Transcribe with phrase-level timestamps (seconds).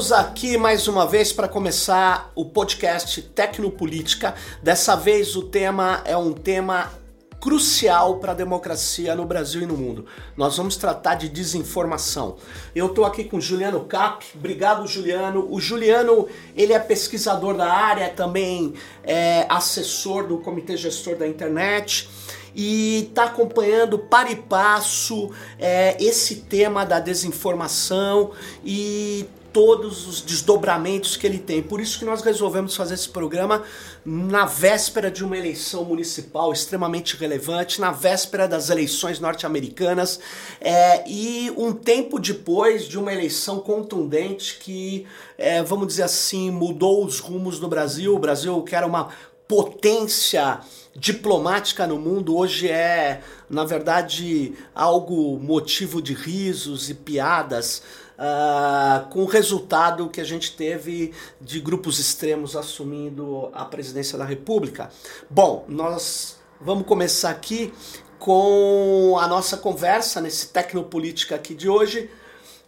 [0.00, 4.34] Estamos aqui mais uma vez para começar o podcast Tecnopolítica.
[4.62, 6.90] Dessa vez o tema é um tema
[7.38, 10.06] crucial para a democracia no Brasil e no mundo.
[10.34, 12.36] Nós vamos tratar de desinformação.
[12.74, 14.24] Eu estou aqui com Juliano Cap.
[14.34, 15.46] Obrigado, Juliano.
[15.50, 16.26] O Juliano
[16.56, 18.72] ele é pesquisador da área, também
[19.04, 22.08] é assessor do Comitê Gestor da Internet
[22.54, 28.30] e está acompanhando para e passo é, esse tema da desinformação
[28.64, 31.62] e todos os desdobramentos que ele tem.
[31.62, 33.62] Por isso que nós resolvemos fazer esse programa
[34.04, 40.20] na véspera de uma eleição municipal extremamente relevante, na véspera das eleições norte-americanas
[40.60, 47.04] é, e um tempo depois de uma eleição contundente que, é, vamos dizer assim, mudou
[47.04, 48.14] os rumos do Brasil.
[48.14, 49.08] O Brasil que era uma
[49.46, 50.60] potência
[50.94, 57.82] diplomática no mundo hoje é, na verdade, algo motivo de risos e piadas
[58.20, 64.24] uh, com o resultado que a gente teve de grupos extremos assumindo a presidência da
[64.24, 64.90] República.
[65.28, 67.72] Bom, nós vamos começar aqui
[68.18, 72.10] com a nossa conversa nesse Tecnopolítica aqui de hoje,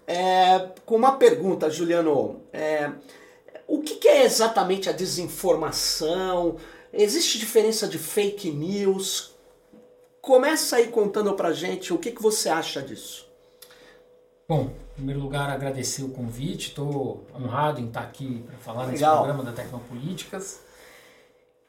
[0.06, 2.40] é, com uma pergunta, Juliano.
[2.52, 2.90] É,
[3.68, 6.56] o que, que é exatamente a desinformação?
[6.92, 9.34] Existe diferença de fake news?
[10.20, 13.31] Começa aí contando pra gente o que, que você acha disso.
[14.52, 16.68] Bom, em primeiro lugar, agradecer o convite.
[16.68, 18.92] Estou honrado em estar aqui para falar Legal.
[18.92, 20.60] nesse programa da Tecnopolíticas.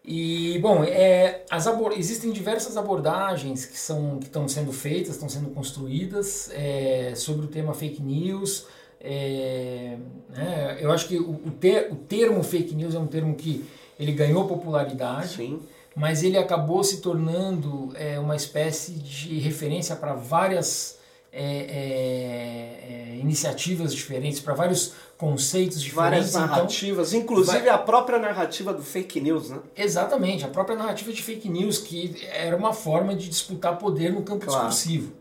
[0.04, 5.52] E, bom, é, as existem diversas abordagens que, são, que estão sendo feitas, estão sendo
[5.52, 8.68] construídas é, sobre o tema fake news.
[9.00, 9.96] É,
[10.28, 13.64] né, eu acho que o, o, ter, o termo fake news é um termo que
[13.98, 15.36] ele ganhou popularidade.
[15.36, 15.62] Sim
[15.96, 20.98] mas ele acabou se tornando é, uma espécie de referência para várias
[21.34, 25.96] é, é, é, iniciativas diferentes, para vários conceitos diferentes.
[25.96, 27.70] Várias então narrativas, então, inclusive vai...
[27.70, 29.60] a própria narrativa do fake news, né?
[29.76, 34.22] Exatamente, a própria narrativa de fake news, que era uma forma de disputar poder no
[34.22, 34.68] campo claro.
[34.68, 35.12] discursivo.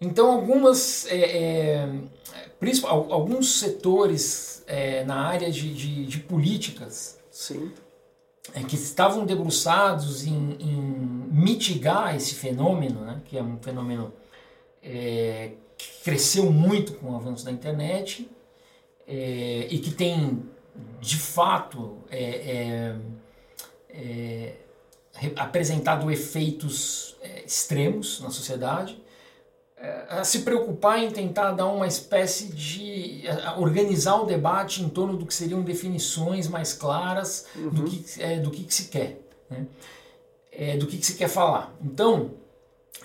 [0.00, 1.88] Então, algumas, é, é,
[2.88, 7.70] alguns setores é, na área de, de, de políticas Sim.
[8.54, 14.12] É, que estavam debruçados em, em, mitigar esse fenômeno, né, que é um fenômeno
[14.82, 18.30] é, que cresceu muito com o avanço da internet
[19.06, 20.42] é, e que tem,
[21.00, 22.96] de fato, é,
[23.88, 24.54] é,
[25.22, 29.02] é apresentado efeitos extremos na sociedade,
[30.08, 33.24] a se preocupar em tentar dar uma espécie de
[33.56, 37.70] organizar o debate em torno do que seriam definições mais claras uhum.
[37.70, 39.66] do, que, é, do que, que se quer, né?
[40.52, 41.74] é, do que, que se quer falar.
[41.82, 42.32] Então,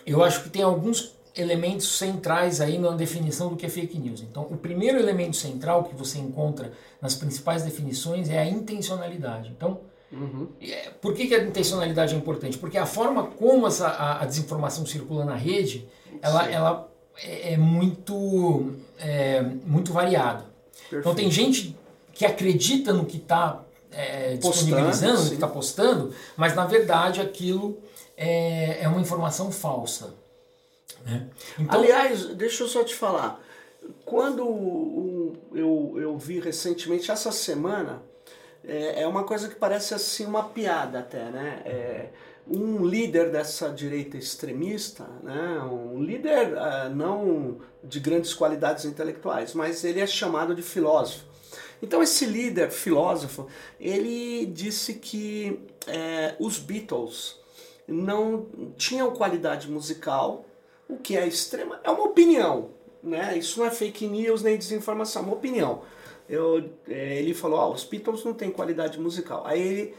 [0.06, 4.22] eu acho que tem alguns elementos centrais aí na definição do que é fake news.
[4.22, 9.50] Então, o primeiro elemento central que você encontra nas principais definições é a intencionalidade.
[9.56, 9.82] Então,
[10.12, 10.48] uhum.
[10.62, 12.58] É, por que, que a intencionalidade é importante?
[12.58, 15.88] Porque a forma como essa, a, a desinformação circula na rede,
[16.22, 20.46] ela, ela é, é muito, é, muito variada.
[20.92, 21.76] Então, tem gente
[22.14, 27.78] que acredita no que está é, disponibilizando, no que está postando, mas na verdade aquilo
[28.16, 30.14] é, é uma informação falsa.
[31.06, 31.30] Né?
[31.60, 33.42] Então, Aliás, deixa eu só te falar.
[34.04, 38.02] Quando eu, eu vi recentemente, essa semana,
[38.64, 41.62] é, é uma coisa que parece assim uma piada até, né?
[41.66, 42.10] É,
[42.48, 45.60] um líder dessa direita extremista, né?
[45.62, 51.26] um líder uh, não de grandes qualidades intelectuais, mas ele é chamado de filósofo.
[51.82, 53.48] Então esse líder filósofo,
[53.80, 57.40] ele disse que é, os Beatles
[57.88, 60.46] não tinham qualidade musical
[60.88, 62.70] o que é extrema é uma opinião,
[63.02, 63.38] né?
[63.38, 65.82] Isso não é fake news nem desinformação, é uma opinião.
[66.28, 69.44] Eu, é, ele falou, ah, os Beatles não têm qualidade musical.
[69.46, 69.96] Aí ele,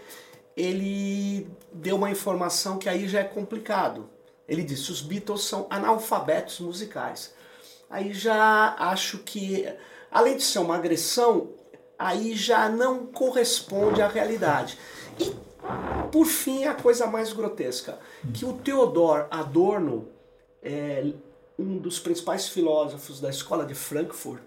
[0.57, 4.09] ele deu uma informação que aí já é complicado.
[4.49, 7.35] Ele disse, os Beatles são analfabetos musicais.
[7.89, 9.69] Aí já acho que,
[10.11, 11.51] além de ser uma agressão,
[11.99, 14.79] aí já não corresponde à realidade.
[15.19, 15.33] E,
[16.11, 17.99] por fim, a coisa mais grotesca,
[18.35, 20.09] que o Theodor Adorno,
[20.63, 21.13] é,
[21.59, 24.43] um dos principais filósofos da escola de Frankfurt,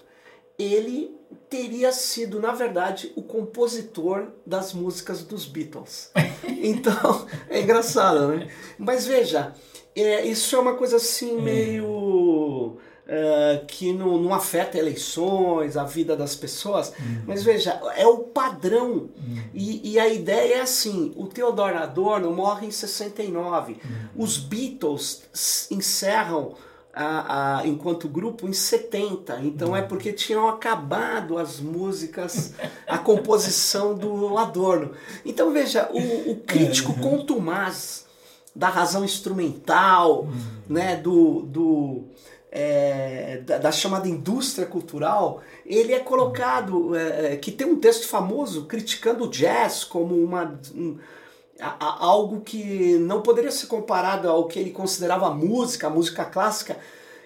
[0.57, 1.15] ele
[1.49, 6.11] teria sido, na verdade, o compositor das músicas dos Beatles.
[6.61, 8.51] Então, é engraçado, né?
[8.77, 9.55] Mas veja,
[9.95, 11.85] é, isso é uma coisa assim meio
[13.09, 16.89] uh, que não, não, afeta eleições, a vida das pessoas.
[16.99, 17.23] Uhum.
[17.27, 18.91] Mas veja, é o padrão.
[18.91, 19.43] Uhum.
[19.53, 23.73] E, e, a ideia é assim: o Theodor Adorno morre em 69.
[23.73, 23.79] Uhum.
[24.23, 25.23] Os Beatles
[25.71, 26.53] encerram
[26.93, 29.41] a, a, enquanto grupo em 70.
[29.43, 32.53] Então é porque tinham acabado as músicas,
[32.87, 34.91] a composição do Adorno.
[35.25, 37.01] Então veja, o, o crítico é.
[37.01, 38.07] contumaz
[38.55, 40.31] da razão instrumental, uhum.
[40.67, 42.03] né, do, do
[42.51, 48.07] é, da, da, chamada indústria cultural, ele é colocado, é, é, que tem um texto
[48.07, 50.97] famoso criticando o jazz como uma, um,
[51.59, 56.25] a, a, algo que não poderia ser comparado ao que ele considerava música, a música
[56.25, 56.77] clássica.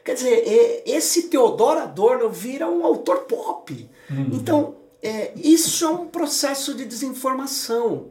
[0.04, 3.90] Quer dizer, esse Theodor Adorno vira um autor pop.
[4.10, 4.30] Uhum.
[4.34, 8.08] Então, é, isso é um processo de desinformação,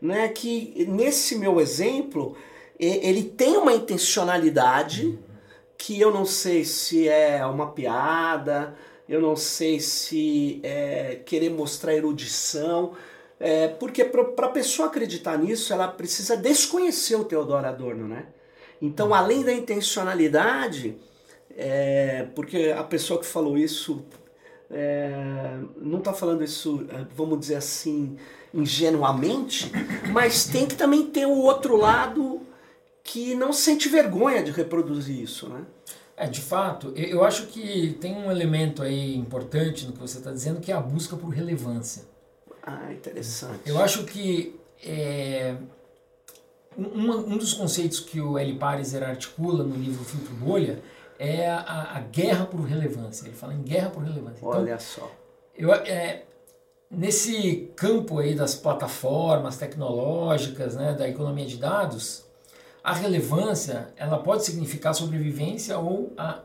[0.00, 0.28] né?
[0.28, 2.36] que nesse meu exemplo,
[2.78, 5.06] ele tem uma intencionalidade.
[5.06, 5.31] Uhum
[5.82, 8.72] que eu não sei se é uma piada,
[9.08, 12.92] eu não sei se é querer mostrar erudição,
[13.40, 18.26] é, porque para a pessoa acreditar nisso, ela precisa desconhecer o Teodoro Adorno, né?
[18.80, 19.14] Então, uhum.
[19.14, 20.96] além da intencionalidade,
[21.56, 24.04] é, porque a pessoa que falou isso
[24.70, 25.10] é,
[25.76, 28.16] não está falando isso, é, vamos dizer assim,
[28.54, 29.68] ingenuamente,
[30.12, 32.40] mas tem que também ter o outro lado
[33.02, 35.64] que não sente vergonha de reproduzir isso, né?
[36.16, 40.30] É, de fato, eu acho que tem um elemento aí importante no que você está
[40.30, 42.04] dizendo, que é a busca por relevância.
[42.62, 43.60] Ah, interessante.
[43.66, 45.56] Eu acho que é,
[46.78, 50.82] um, um dos conceitos que o Eli Pariser articula no livro Filtro Bolha
[51.18, 53.26] é a, a, guerra por relevância.
[53.26, 54.38] Ele fala em guerra por relevância.
[54.38, 55.10] Então, Olha só.
[55.56, 56.24] Eu, é,
[56.90, 62.24] nesse campo aí das plataformas tecnológicas, né, da economia de dados,
[62.82, 66.40] a relevância ela pode significar sobrevivência ou a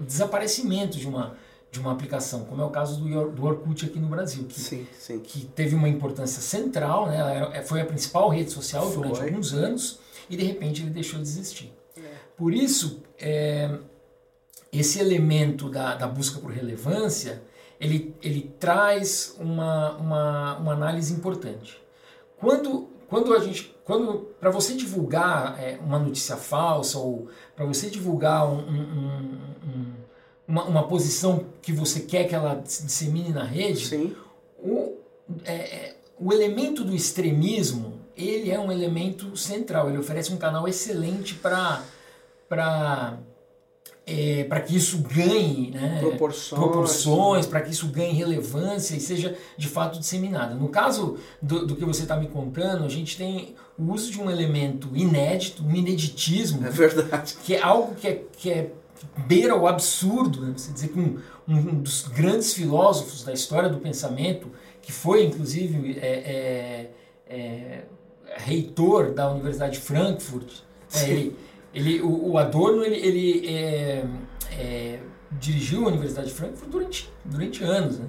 [0.00, 1.36] desaparecimento de uma
[1.70, 4.86] de uma aplicação, como é o caso do, do Orkut aqui no Brasil, que, sim,
[4.96, 5.18] sim.
[5.18, 7.16] que teve uma importância central, né?
[7.18, 9.02] Ela foi a principal rede social foi.
[9.02, 9.98] durante alguns anos
[10.30, 11.72] e de repente ele deixou de existir.
[11.96, 12.00] É.
[12.36, 13.76] Por isso, é,
[14.72, 17.42] esse elemento da, da busca por relevância,
[17.80, 21.82] ele, ele traz uma, uma, uma análise importante.
[22.38, 27.90] Quando quando a gente, quando para você divulgar é, uma notícia falsa ou para você
[27.90, 29.92] divulgar um, um, um,
[30.48, 34.16] uma, uma, posição que você quer que ela se dissemine na rede, Sim.
[34.58, 34.96] O,
[35.44, 39.88] é, é, o elemento do extremismo ele é um elemento central.
[39.88, 41.82] Ele oferece um canal excelente para
[42.48, 43.18] para
[44.06, 49.36] é, para que isso ganhe né, proporções, proporções para que isso ganhe relevância e seja
[49.56, 50.54] de fato disseminado.
[50.56, 54.20] No caso do, do que você está me contando, a gente tem o uso de
[54.20, 57.34] um elemento inédito, um ineditismo, é verdade.
[57.44, 58.70] que é algo que é, que é
[59.26, 60.42] beira o absurdo.
[60.42, 60.52] Né?
[60.54, 61.18] Você dizer que um,
[61.48, 64.50] um, dos grandes filósofos da história do pensamento,
[64.82, 66.90] que foi inclusive é, é,
[67.26, 67.84] é
[68.36, 70.58] reitor da Universidade de Frankfurt,
[70.94, 71.36] é, ele
[71.74, 74.04] ele, o, o Adorno ele, ele é,
[74.52, 75.00] é,
[75.32, 77.98] dirigiu a Universidade de Frankfurt durante, durante anos.
[77.98, 78.06] Né?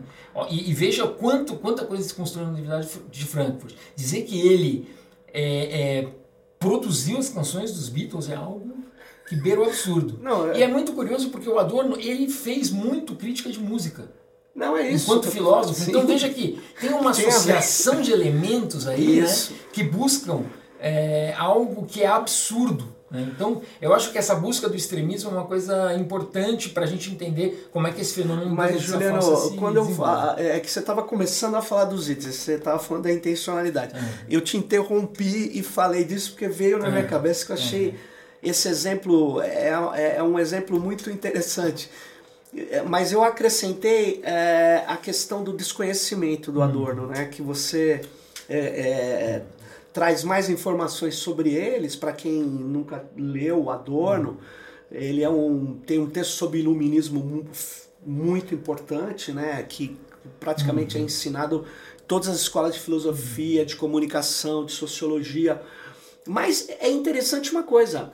[0.50, 3.76] E, e, veja quanto, quanta coisa se construiu na Universidade de Frankfurt.
[3.96, 4.88] Dizer que ele
[5.34, 6.08] é, é,
[6.60, 8.76] produziu as canções dos Beatles é algo
[9.28, 10.20] que beira o absurdo.
[10.22, 10.60] Não, é...
[10.60, 14.10] E é muito curioso porque o Adorno ele fez muito crítica de música.
[14.54, 15.06] Não, é isso.
[15.06, 15.82] Enquanto filósofo.
[15.82, 15.90] Sim.
[15.90, 19.28] Então veja que tem uma associação de elementos aí né,
[19.74, 20.44] que buscam
[20.80, 22.94] é, algo que é absurdo.
[23.16, 23.31] Né?
[23.34, 27.10] Então, eu acho que essa busca do extremismo é uma coisa importante para a gente
[27.10, 29.19] entender como é que esse fenômeno Mas, Juliano,
[29.57, 29.86] quando eu
[30.38, 33.98] é que você estava começando a falar dos itens, você estava falando da intencionalidade.
[33.98, 34.06] Uhum.
[34.30, 36.92] Eu te interrompi e falei disso porque veio na uhum.
[36.92, 37.95] minha cabeça que eu achei uhum.
[38.44, 41.90] esse exemplo é, é, é, um exemplo muito interessante.
[42.69, 47.26] É, mas eu acrescentei é, a questão do desconhecimento do Adorno, né?
[47.26, 48.02] Que você
[48.50, 49.42] é, é,
[49.95, 54.37] traz mais informações sobre eles para quem nunca leu Adorno.
[54.92, 57.47] Ele é um tem um texto sobre iluminismo
[58.06, 59.97] muito importante, né, que
[60.37, 61.06] praticamente é uhum.
[61.06, 61.66] é ensinado
[61.97, 65.61] em todas as escolas de filosofia, de comunicação, de sociologia.
[66.28, 68.11] Mas é interessante uma coisa,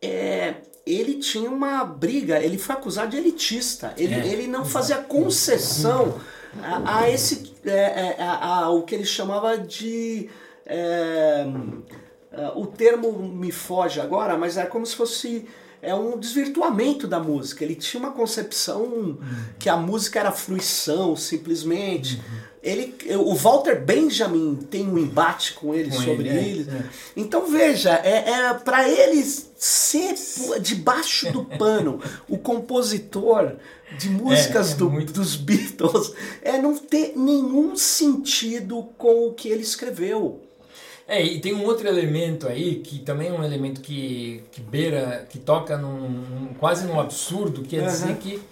[0.00, 0.54] é,
[0.86, 6.20] ele tinha uma briga, ele foi acusado de elitista, ele, é, ele não fazia concessão
[6.62, 7.70] a, a esse é,
[8.18, 10.30] é a, a, o que ele chamava de
[10.66, 11.46] é,
[12.32, 15.46] é, o termo me foge agora, mas é como se fosse
[15.84, 17.62] é um desvirtuamento da música.
[17.62, 19.18] Ele tinha uma concepção uhum.
[19.58, 22.16] que a música era fruição, simplesmente.
[22.16, 22.54] Uhum.
[22.62, 26.60] Ele, o Walter Benjamin tem um embate com ele com sobre ele.
[26.60, 26.70] ele.
[26.70, 26.84] É, é.
[27.14, 30.14] Então veja, é, é para ele ser
[30.62, 33.56] debaixo do pano o compositor
[33.98, 35.12] de músicas é, do, muito...
[35.12, 40.40] dos Beatles é não ter nenhum sentido com o que ele escreveu.
[41.06, 45.26] É, e tem um outro elemento aí, que também é um elemento que, que beira,
[45.28, 47.86] que toca num, num quase no absurdo, que é uhum.
[47.86, 48.42] dizer que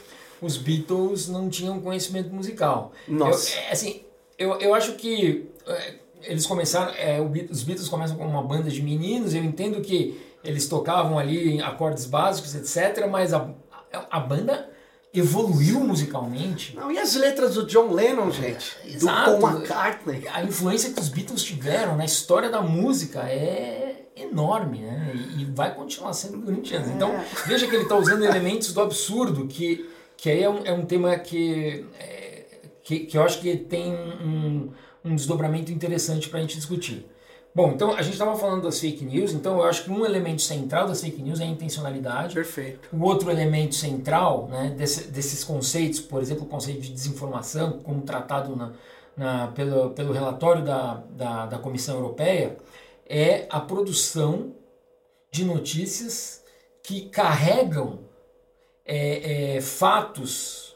[0.40, 2.92] os Beatles não tinham conhecimento musical.
[3.08, 3.54] Nossa.
[3.54, 4.02] Eu, é, assim,
[4.38, 5.94] eu, eu acho que é,
[6.24, 10.68] eles começaram, é, os Beatles começam com uma banda de meninos, eu entendo que eles
[10.68, 13.48] tocavam ali acordes básicos, etc., mas a,
[14.10, 14.68] a banda
[15.14, 16.74] evoluiu musicalmente.
[16.74, 18.76] Não, e as letras do John Lennon, gente?
[18.84, 19.32] Exato.
[19.32, 20.26] Do Paul McCartney.
[20.28, 25.12] A influência que os Beatles tiveram na história da música é enorme, né?
[25.38, 26.88] E, vai continuar sendo durante anos.
[26.88, 27.26] Então, é.
[27.46, 30.86] veja que ele está usando elementos do absurdo, que, que aí é um, é um
[30.86, 32.44] tema que, é,
[32.82, 34.70] que, que eu acho que tem um,
[35.04, 37.06] um desdobramento interessante para a gente discutir.
[37.54, 40.40] Bom, então a gente estava falando das fake news, então eu acho que um elemento
[40.40, 42.34] central das fake news é a intencionalidade.
[42.34, 42.88] Perfeito.
[42.90, 48.00] O outro elemento central né, desse, desses conceitos, por exemplo, o conceito de desinformação, como
[48.02, 48.72] tratado na,
[49.14, 52.56] na, pelo, pelo relatório da, da, da Comissão Europeia,
[53.06, 54.54] é a produção
[55.30, 56.42] de notícias
[56.82, 57.98] que carregam
[58.86, 60.74] é, é, fatos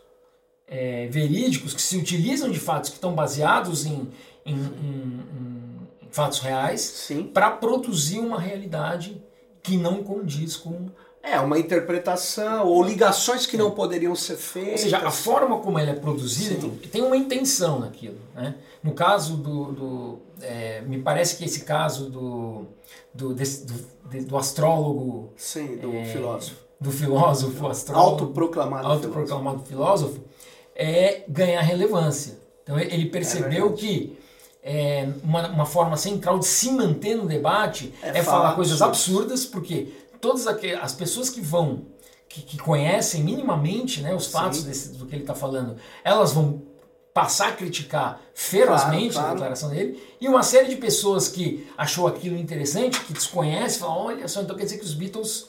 [0.69, 4.09] é, verídicos, que se utilizam de fatos que estão baseados em,
[4.45, 5.46] em, em, em
[6.17, 9.23] fatos reais para produzir uma realidade
[9.63, 10.89] que não condiz com
[11.23, 14.73] é, uma interpretação ou ligações que não poderiam ser feitas.
[14.73, 18.19] Ou seja, a forma como ela é produzida tem, tem, uma intenção naquilo.
[18.35, 18.55] Né?
[18.83, 19.73] No caso do.
[19.73, 22.67] do é, me parece que esse caso do,
[23.13, 25.33] do, desse, do, do astrólogo.
[25.37, 26.57] Sim, do é, filósofo.
[26.81, 28.11] Do filósofo astrólogo.
[28.11, 30.13] Autoproclamado, autoproclamado filósofo.
[30.13, 30.25] filósofo.
[30.77, 32.39] É ganhar relevância.
[32.63, 34.17] Então ele percebeu é que
[34.69, 39.45] é, uma, uma, forma central de se manter no debate é, é falar coisas absurdas,
[39.47, 41.87] porque todas as pessoas que vão,
[42.29, 46.63] que, que conhecem minimamente né, os fatos desse, do que ele está falando, elas vão
[47.15, 49.29] passar a criticar ferozmente claro, claro.
[49.29, 54.07] a declaração dele, e uma série de pessoas que achou aquilo interessante, que desconhece, falam,
[54.07, 55.49] olha só, então quer dizer que os Beatles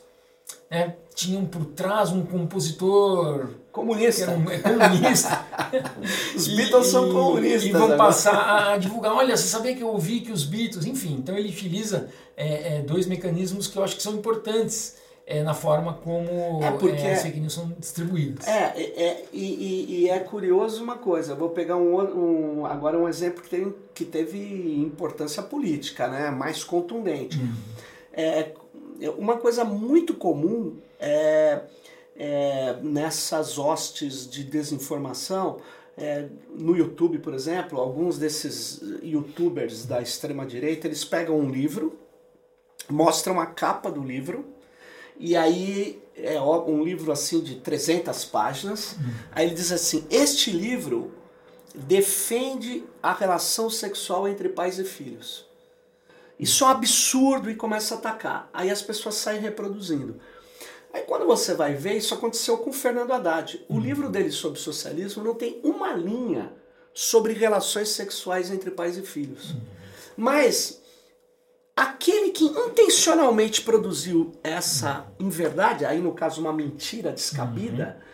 [0.70, 4.32] né, tinham por trás um compositor comunista.
[4.52, 5.46] É comunista.
[6.36, 7.64] os Beatles e, são comunistas.
[7.64, 9.14] E vão passar a divulgar.
[9.14, 10.86] Olha, você sabia que eu ouvi que os Beatles.
[10.86, 14.96] Enfim, então ele utiliza é, é, dois mecanismos que eu acho que são importantes.
[15.30, 18.48] É, na forma como é porque, é, as fake news são distribuídas.
[18.48, 22.66] É, é, é e, e, e, é curioso uma coisa, eu vou pegar um, um,
[22.66, 24.40] agora um exemplo que, tem, que teve
[24.80, 27.38] importância política, né, mais contundente.
[27.40, 27.54] Uhum.
[28.14, 28.52] É,
[29.18, 31.60] uma coisa muito comum é,
[32.18, 35.62] é, nessas hostes de desinformação,
[35.98, 41.98] é, no YouTube, por exemplo, alguns desses youtubers da extrema-direita, eles pegam um livro,
[42.90, 44.46] mostram a capa do livro,
[45.20, 48.96] e aí é um livro assim de 300 páginas,
[49.32, 51.12] aí ele diz assim, este livro
[51.74, 55.46] defende a relação sexual entre pais e filhos.
[56.40, 58.50] Isso é um absurdo e começa a atacar.
[58.54, 60.20] Aí as pessoas saem reproduzindo.
[60.98, 63.64] Aí quando você vai ver, isso aconteceu com o Fernando Haddad.
[63.70, 63.80] O uhum.
[63.80, 66.52] livro dele sobre socialismo não tem uma linha
[66.92, 69.52] sobre relações sexuais entre pais e filhos.
[69.52, 69.62] Uhum.
[70.18, 70.82] Mas
[71.76, 78.08] aquele que intencionalmente produziu essa inverdade, aí no caso uma mentira descabida, uhum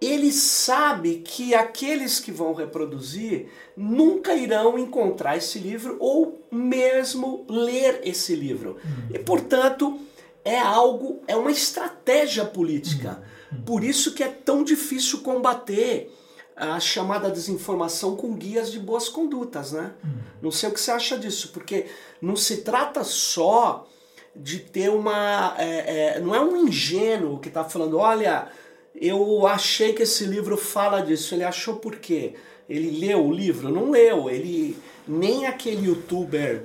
[0.00, 8.00] ele sabe que aqueles que vão reproduzir nunca irão encontrar esse livro ou mesmo ler
[8.02, 8.78] esse livro.
[8.82, 9.14] Uhum.
[9.14, 10.00] E, portanto,
[10.44, 13.22] é algo, é uma estratégia política.
[13.52, 13.62] Uhum.
[13.62, 16.14] Por isso que é tão difícil combater
[16.56, 19.92] a chamada desinformação com guias de boas condutas, né?
[20.04, 20.10] Uhum.
[20.42, 21.86] Não sei o que você acha disso, porque
[22.20, 23.86] não se trata só
[24.34, 25.54] de ter uma.
[25.58, 28.50] É, é, não é um ingênuo que está falando, olha
[28.94, 31.34] eu achei que esse livro fala disso.
[31.34, 32.34] Ele achou por quê?
[32.68, 33.70] Ele leu o livro?
[33.70, 34.28] Não leu.
[34.28, 36.64] Ele nem aquele youtuber,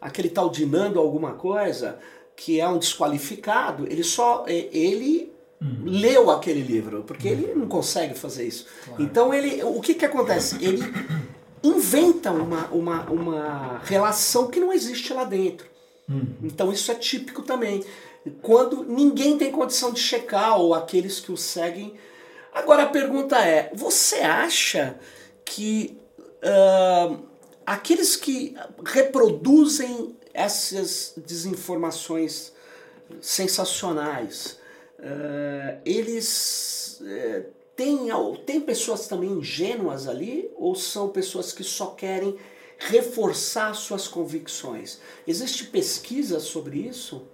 [0.00, 1.98] aquele tal Dinando alguma coisa,
[2.36, 5.82] que é um desqualificado, ele só é, ele uhum.
[5.84, 7.34] leu aquele livro, porque uhum.
[7.34, 8.66] ele não consegue fazer isso.
[8.84, 9.02] Claro.
[9.02, 10.62] Então ele, o que que acontece?
[10.62, 10.82] Ele
[11.64, 15.66] inventa uma, uma, uma relação que não existe lá dentro.
[16.08, 16.26] Uhum.
[16.42, 17.82] Então isso é típico também
[18.42, 21.94] quando ninguém tem condição de checar ou aqueles que o seguem.
[22.52, 24.98] Agora a pergunta é: você acha
[25.44, 25.98] que
[26.42, 27.18] uh,
[27.64, 32.52] aqueles que reproduzem essas desinformações
[33.20, 34.58] sensacionais,
[34.98, 38.08] uh, eles uh, têm,
[38.44, 42.36] tem pessoas também ingênuas ali ou são pessoas que só querem
[42.78, 45.00] reforçar suas convicções?
[45.26, 47.26] Existe pesquisa sobre isso?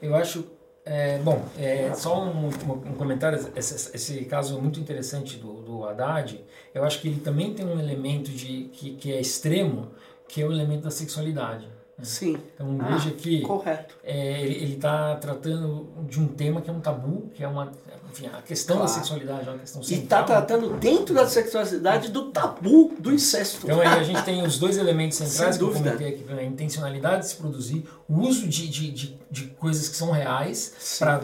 [0.00, 0.44] Eu acho.
[0.84, 6.44] É, bom, é, só um, um comentário, esse, esse, caso muito interessante do, do Haddad,
[6.74, 9.92] eu acho que ele também tem um elemento de, que, que é extremo,
[10.26, 11.68] que é o elemento da sexualidade.
[12.02, 12.38] Sim.
[12.54, 13.96] Então ah, veja que correto.
[14.02, 17.70] É, ele está tratando de um tema que é um tabu, que é uma
[18.12, 18.92] enfim, a questão claro.
[18.92, 20.00] da sexualidade é uma questão central.
[20.00, 23.64] E está tratando dentro da sexualidade do tabu do incesto.
[23.64, 27.22] Então aí a gente tem os dois elementos centrais que eu comentei aqui, a intencionalidade
[27.22, 31.22] de se produzir, o uso de, de, de, de coisas que são reais para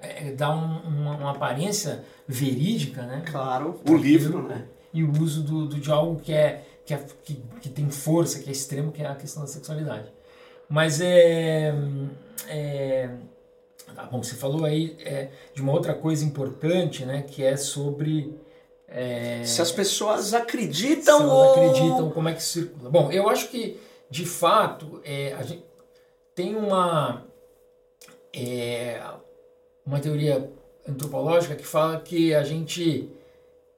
[0.00, 3.22] é, dar um, uma, uma, aparência verídica, né?
[3.24, 4.66] Claro, o livro, né?
[4.92, 8.38] E o uso do, do, de algo que é, que, é, que, que tem força,
[8.38, 10.12] que é extremo, que é a questão da sexualidade.
[10.68, 11.74] Mas é,
[12.48, 13.10] é
[13.94, 18.36] Tá bom, você falou aí é, de uma outra coisa importante, né, que é sobre
[18.88, 22.90] é, se as pessoas acreditam se ou acreditam, como é que circula.
[22.90, 25.64] Bom, eu acho que de fato é, a gente
[26.34, 27.24] tem uma
[28.32, 29.00] é,
[29.86, 30.50] uma teoria
[30.88, 33.08] antropológica que fala que a gente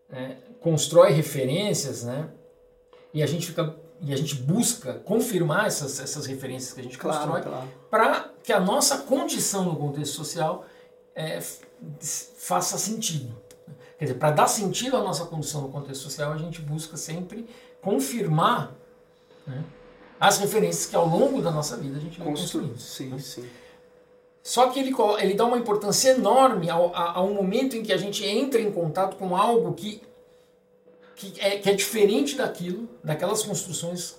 [0.09, 2.31] né, constrói referências, né,
[3.17, 6.99] e a gente fica e a gente busca confirmar essas, essas referências que a gente
[6.99, 7.69] claro, constrói claro.
[7.91, 10.67] para que a nossa condição no contexto social
[11.15, 11.41] é,
[12.37, 13.35] faça sentido.
[13.99, 17.49] Quer dizer, para dar sentido à nossa condição no contexto social, a gente busca sempre
[17.81, 18.75] confirmar
[19.47, 19.65] né,
[20.21, 22.79] as referências que ao longo da nossa vida a gente vai construindo.
[22.79, 23.19] Sim, né?
[23.19, 23.49] sim.
[24.43, 28.27] Só que ele, ele dá uma importância enorme ao, ao momento em que a gente
[28.27, 30.03] entra em contato com algo que
[31.17, 34.17] que é, que é diferente daquilo, daquelas construções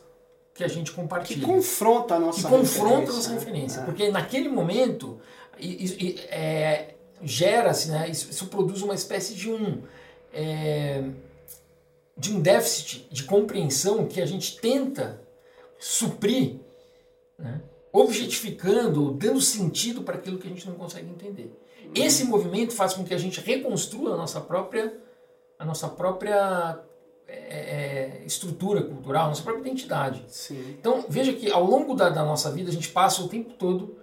[0.53, 1.39] que a gente compartilha.
[1.39, 3.81] Que confronta a nossa que confronta a nossa referência.
[3.81, 3.85] É.
[3.85, 5.21] Porque naquele momento
[6.29, 9.83] é, gera-se, né, isso, isso, produz uma espécie de um,
[10.33, 11.03] é,
[12.17, 15.21] de um déficit de compreensão que a gente tenta
[15.77, 16.55] suprir,
[17.37, 17.61] né,
[17.93, 21.55] objetificando, dando sentido para aquilo que a gente não consegue entender.
[21.93, 24.93] Esse movimento faz com que a gente reconstrua a nossa própria
[25.59, 26.79] a nossa própria
[27.27, 30.23] é, é, estrutura cultural, nossa própria identidade.
[30.27, 30.75] Sim.
[30.79, 33.97] Então, veja que ao longo da, da, nossa vida a gente passa o tempo todo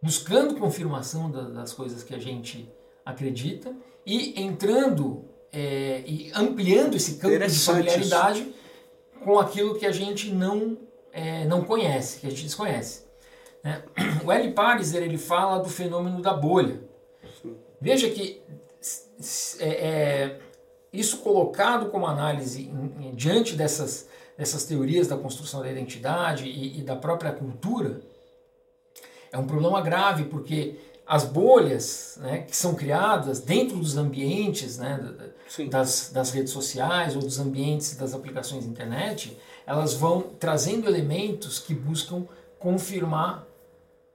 [0.00, 2.68] buscando confirmação da, das coisas que a gente
[3.04, 3.74] acredita
[4.06, 8.54] e entrando é, e ampliando esse campo de familiaridade isso.
[9.22, 10.78] com aquilo que a gente não,
[11.12, 13.04] é, não conhece, que a gente desconhece.
[13.62, 13.82] Né?
[14.24, 14.52] O L.
[14.52, 16.80] Pariser ele fala do fenômeno da bolha.
[17.42, 17.54] Sim.
[17.80, 18.40] Veja que
[19.60, 20.40] é, é
[20.92, 26.80] isso colocado como análise em, em, diante dessas, dessas teorias da construção da identidade e,
[26.80, 28.00] e, da própria cultura,
[29.32, 30.76] é um problema grave, porque
[31.06, 35.00] as bolhas né, que são criadas dentro dos ambientes né,
[35.70, 41.74] das, das redes sociais ou dos ambientes das aplicações internet, elas vão trazendo elementos que
[41.74, 42.26] buscam
[42.58, 43.46] confirmar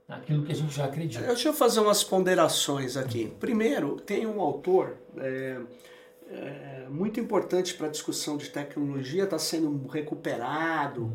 [0.08, 1.26] aquilo que a gente já acredita.
[1.26, 3.34] Deixa eu fazer umas ponderações aqui.
[3.40, 5.60] Primeiro, tem um autor, é,
[6.30, 11.12] é, muito importante para a discussão de tecnologia, está sendo recuperado.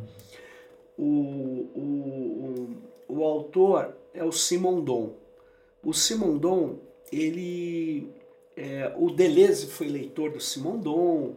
[0.96, 1.04] O,
[1.74, 2.76] o,
[3.08, 5.14] o, o, autor é o Simondon.
[5.82, 6.78] O Simondon,
[7.10, 8.10] ele.
[8.56, 11.34] É, o Deleuze foi leitor do Simondon,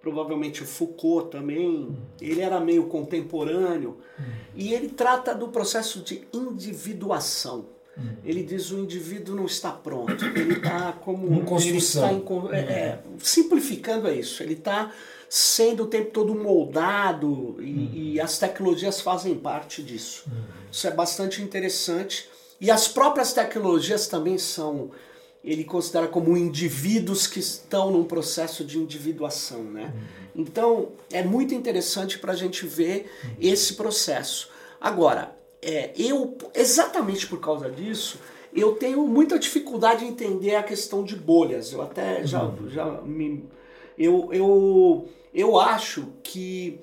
[0.00, 1.96] provavelmente o Foucault também.
[2.20, 3.98] Ele era meio contemporâneo.
[4.54, 7.66] E ele trata do processo de individuação.
[7.96, 8.16] Uhum.
[8.24, 11.32] Ele diz o indivíduo não está pronto, ele está como.
[11.34, 12.08] Em construção.
[12.08, 14.92] Ele está em, é, é, simplificando é isso, ele está
[15.28, 17.90] sendo o tempo todo moldado e, uhum.
[17.94, 20.24] e, as tecnologias fazem parte disso.
[20.26, 20.42] Uhum.
[20.70, 22.28] Isso é bastante interessante.
[22.60, 24.90] E as próprias tecnologias também são,
[25.42, 29.64] ele considera como indivíduos que estão num processo de individuação.
[29.64, 29.92] Né?
[30.36, 34.50] Então é muito interessante para a gente ver esse processo.
[34.80, 38.18] Agora, é, eu, exatamente por causa disso,
[38.52, 41.72] eu tenho muita dificuldade em entender a questão de bolhas.
[41.72, 42.68] Eu até já, uhum.
[42.68, 43.48] já me.
[43.96, 46.80] Eu, eu, eu acho que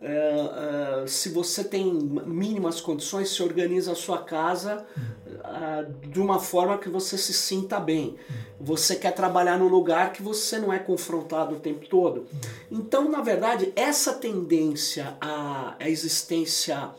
[0.00, 6.40] uh, uh, se você tem mínimas condições, se organiza a sua casa uh, de uma
[6.40, 8.16] forma que você se sinta bem.
[8.60, 12.26] Você quer trabalhar num lugar que você não é confrontado o tempo todo.
[12.70, 16.90] Então, na verdade, essa tendência à, à existência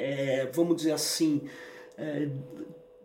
[0.00, 1.42] é, vamos dizer assim,
[1.98, 2.28] é,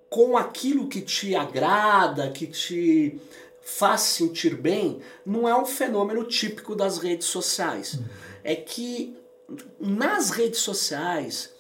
[0.09, 3.19] com aquilo que te agrada, que te
[3.61, 7.95] faz sentir bem, não é um fenômeno típico das redes sociais.
[7.95, 8.05] Uhum.
[8.43, 9.17] É que
[9.79, 11.51] nas redes sociais,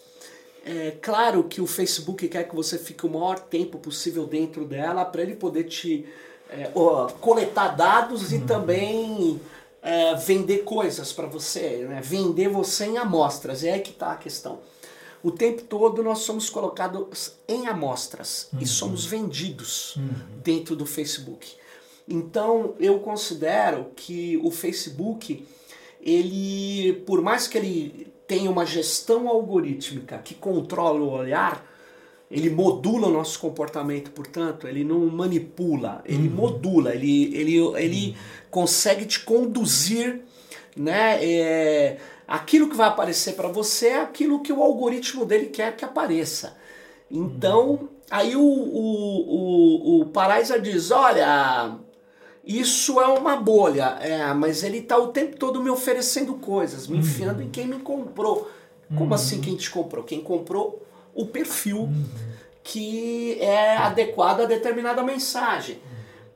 [0.65, 5.03] é claro que o Facebook quer que você fique o maior tempo possível dentro dela
[5.03, 6.05] para ele poder te
[6.49, 8.37] é, ó, coletar dados uhum.
[8.37, 9.41] e também
[9.81, 11.99] é, vender coisas para você, né?
[12.01, 13.63] vender você em amostras.
[13.63, 14.59] É aí que está a questão.
[15.25, 18.59] O tempo todo nós somos colocados em amostras uhum.
[18.61, 20.13] e somos vendidos uhum.
[20.43, 21.47] dentro do Facebook.
[22.07, 25.43] Então eu considero que o Facebook,
[25.99, 31.65] ele, por mais que ele tem uma gestão algorítmica que controla o olhar,
[32.29, 36.35] ele modula o nosso comportamento, portanto, ele não manipula, ele uhum.
[36.35, 38.15] modula, ele, ele, ele uhum.
[38.51, 40.21] consegue te conduzir,
[40.77, 41.17] né?
[41.25, 45.85] É, aquilo que vai aparecer para você é aquilo que o algoritmo dele quer que
[45.85, 46.57] apareça.
[47.09, 51.77] Então, aí o, o, o, o Paraíso diz: olha,
[52.45, 56.97] isso é uma bolha, é, mas ele está o tempo todo me oferecendo coisas, me
[56.97, 57.45] enfiando uhum.
[57.45, 58.49] em quem me comprou.
[58.89, 59.13] Como uhum.
[59.13, 60.03] assim quem te comprou?
[60.03, 62.05] Quem comprou o perfil uhum.
[62.63, 65.79] que é adequado a determinada mensagem.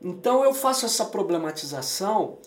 [0.02, 2.38] Então eu faço essa problematização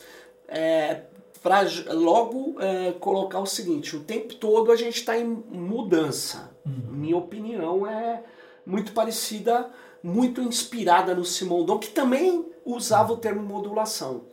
[0.48, 1.02] é,
[1.42, 6.57] para logo é, colocar o seguinte: o tempo todo a gente está em mudança.
[6.64, 6.92] Uhum.
[6.92, 8.22] Minha opinião é
[8.64, 9.70] muito parecida,
[10.02, 14.24] muito inspirada no Simondon, que também usava o termo modulação.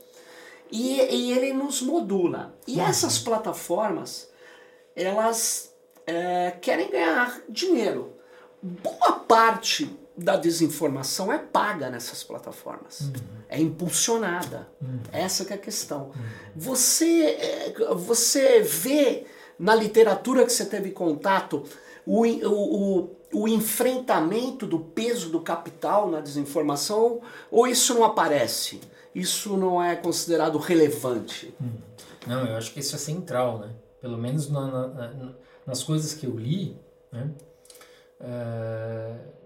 [0.72, 2.54] E, e ele nos modula.
[2.68, 2.86] E uhum.
[2.86, 4.30] essas plataformas,
[4.96, 5.74] elas
[6.06, 8.14] é, querem ganhar dinheiro.
[8.62, 13.02] Boa parte da desinformação é paga nessas plataformas.
[13.02, 13.14] Uhum.
[13.48, 14.68] É impulsionada.
[14.82, 15.00] Uhum.
[15.12, 16.08] Essa é a questão.
[16.08, 16.24] Uhum.
[16.56, 19.26] Você, é, você vê
[19.58, 21.64] na literatura que você teve contato
[22.06, 28.82] o, o, o, enfrentamento do peso do capital na desinformação ou isso não aparece?
[29.16, 31.54] Isso não é considerado relevante?
[31.60, 31.72] Uhum.
[32.28, 33.74] Não, eu acho que isso é central, né?
[34.02, 35.34] Pelo menos na, na,
[35.66, 36.78] nas coisas que eu li,
[37.12, 37.32] né?
[38.20, 39.39] Uh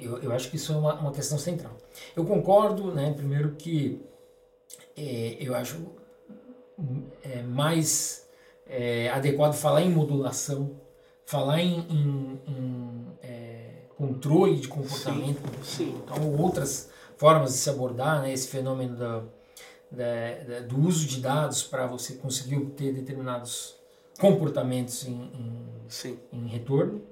[0.00, 1.76] eu, eu acho que isso é uma, uma questão central.
[2.16, 4.00] Eu concordo, né, primeiro que
[4.96, 5.78] é, eu acho
[7.22, 8.28] é, mais
[8.66, 10.76] é, adequado falar em modulação,
[11.24, 16.02] falar em, em, em é, controle de comportamento, sim, sim.
[16.04, 19.22] então outras formas de se abordar né, esse fenômeno da,
[19.90, 23.76] da, da, do uso de dados para você conseguir obter determinados
[24.18, 27.02] comportamentos em, em, em retorno,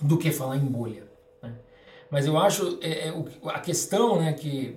[0.00, 1.09] do que falar em bolha.
[2.10, 3.14] Mas eu acho é, é,
[3.46, 4.76] a questão né, que,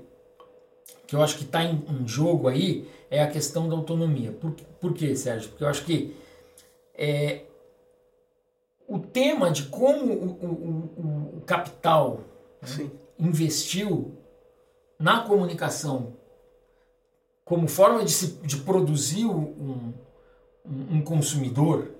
[1.07, 4.31] que eu acho que está em, em, jogo aí é a questão da autonomia.
[4.31, 5.49] Por, por quê, Sérgio?
[5.49, 6.15] Porque eu acho que
[6.93, 7.41] é,
[8.87, 12.19] o tema de como o, o, o capital
[12.61, 14.15] né, investiu
[14.99, 16.13] na comunicação
[17.43, 19.93] como forma de, se, de produzir um,
[20.65, 21.91] um, um consumidor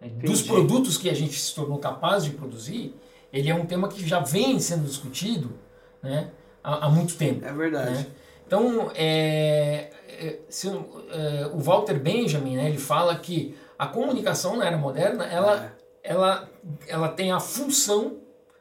[0.00, 2.94] né, dos produtos que a gente se tornou capaz de produzir,
[3.32, 5.52] ele é um tema que já vem sendo discutido
[6.02, 6.30] né,
[6.62, 7.44] há, há muito tempo.
[7.44, 7.90] É verdade.
[7.90, 8.06] Né?
[8.46, 14.66] Então, é, é, se, é, o Walter Benjamin né, ele fala que a comunicação na
[14.66, 16.12] era moderna ela, é.
[16.12, 16.48] ela,
[16.86, 18.18] ela tem a função,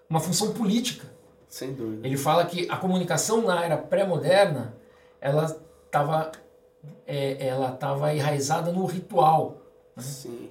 [0.10, 1.06] uma função política.
[1.48, 2.06] Sem dúvida.
[2.06, 4.76] Ele fala que a comunicação na era pré-moderna
[5.22, 5.46] ela
[5.86, 6.32] estava
[7.08, 9.62] é, ela estava enraizada no ritual,
[9.96, 10.04] né?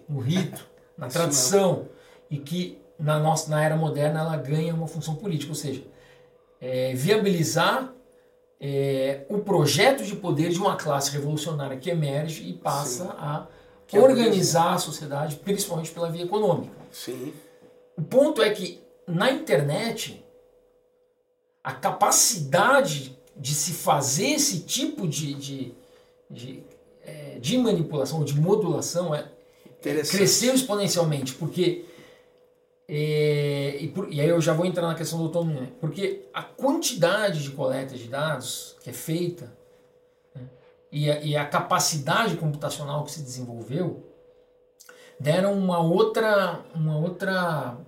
[0.08, 1.88] no rito, na tradição,
[2.30, 5.82] e que na, nossa, na era moderna ela ganha uma função política, ou seja,
[6.60, 7.92] é, viabilizar
[8.60, 13.10] é, o projeto de poder de uma classe revolucionária que emerge e passa Sim.
[13.18, 13.46] a
[13.86, 16.72] que organizar é a sociedade, principalmente pela via econômica.
[16.90, 17.32] Sim.
[17.96, 20.24] O ponto é que na internet
[21.62, 25.74] a capacidade de se fazer esse tipo de, de,
[26.30, 26.62] de,
[27.04, 29.28] é, de manipulação, de modulação, é,
[29.80, 31.84] cresceu exponencialmente, porque
[32.88, 36.42] e, e, por, e, aí eu já vou entrar na questão do autonomia, porque a
[36.42, 39.50] quantidade de coleta de dados que é feita
[40.34, 40.42] né,
[40.92, 44.04] e, a, e, a, capacidade computacional que se desenvolveu
[45.18, 47.78] deram uma outra uma outra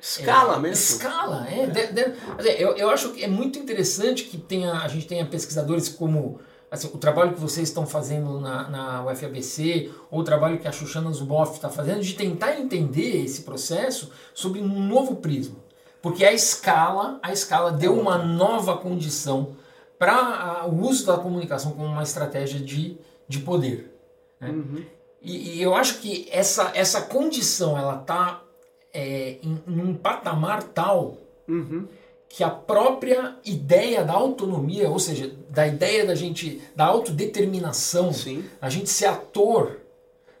[0.00, 0.96] escala é, mesmo?
[0.96, 2.14] escala é, de, de,
[2.58, 6.88] eu, eu acho que é muito interessante que tenha a gente tenha pesquisadores como assim,
[6.92, 11.10] o trabalho que vocês estão fazendo na, na UFABC, ou o trabalho que a Xuxana
[11.10, 15.56] Zuboff está fazendo, de tentar entender esse processo sobre um novo prisma.
[16.00, 19.56] Porque a escala, a escala deu uma nova condição
[19.98, 22.96] para o uso da comunicação como uma estratégia de,
[23.28, 23.92] de poder.
[24.40, 24.48] Né?
[24.48, 24.84] Uhum.
[25.20, 28.42] E, e, eu acho que essa, essa condição ela está
[28.94, 31.86] é, em, em, um patamar tal uhum
[32.30, 38.44] que a própria ideia da autonomia, ou seja, da ideia da gente, da autodeterminação, Sim.
[38.62, 39.78] a gente ser ator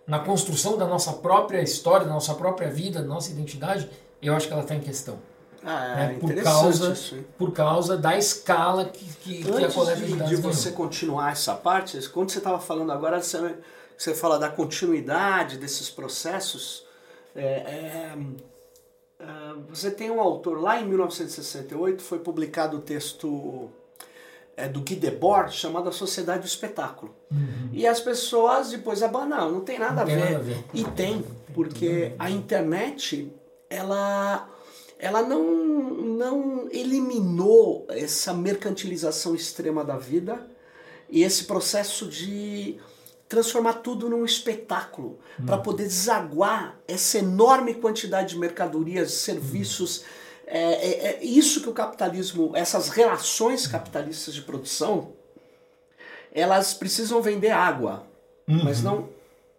[0.06, 3.90] na construção da nossa própria história, da nossa própria vida, da nossa identidade,
[4.22, 5.18] eu acho que ela está em questão.
[5.64, 6.18] Ah, é né?
[6.20, 6.96] por causa
[7.36, 11.98] por causa da escala que, que, que a coleta de, de você continuar essa parte,
[12.08, 13.56] quando você estava falando agora, você,
[13.98, 16.88] você fala da continuidade desses processos.
[17.34, 18.16] É, é,
[19.20, 23.70] ah, você tem um autor lá em 1968, foi publicado o texto
[24.56, 27.14] é, do Guy Debord chamada Sociedade do Espetáculo.
[27.30, 27.70] Uhum.
[27.72, 30.24] E as pessoas depois abanam, não tem nada, não a, tem ver.
[30.24, 30.64] nada a ver.
[30.72, 33.32] E tem, porque a internet,
[33.68, 34.48] ela
[34.98, 40.46] ela não, não eliminou essa mercantilização extrema da vida
[41.08, 42.78] e esse processo de
[43.30, 45.46] transformar tudo num espetáculo hum.
[45.46, 50.00] para poder desaguar essa enorme quantidade de mercadorias, serviços.
[50.00, 50.04] Hum.
[50.48, 55.12] É, é, é, isso que o capitalismo, essas relações capitalistas de produção,
[56.32, 58.04] elas precisam vender água,
[58.48, 58.64] uhum.
[58.64, 59.08] mas não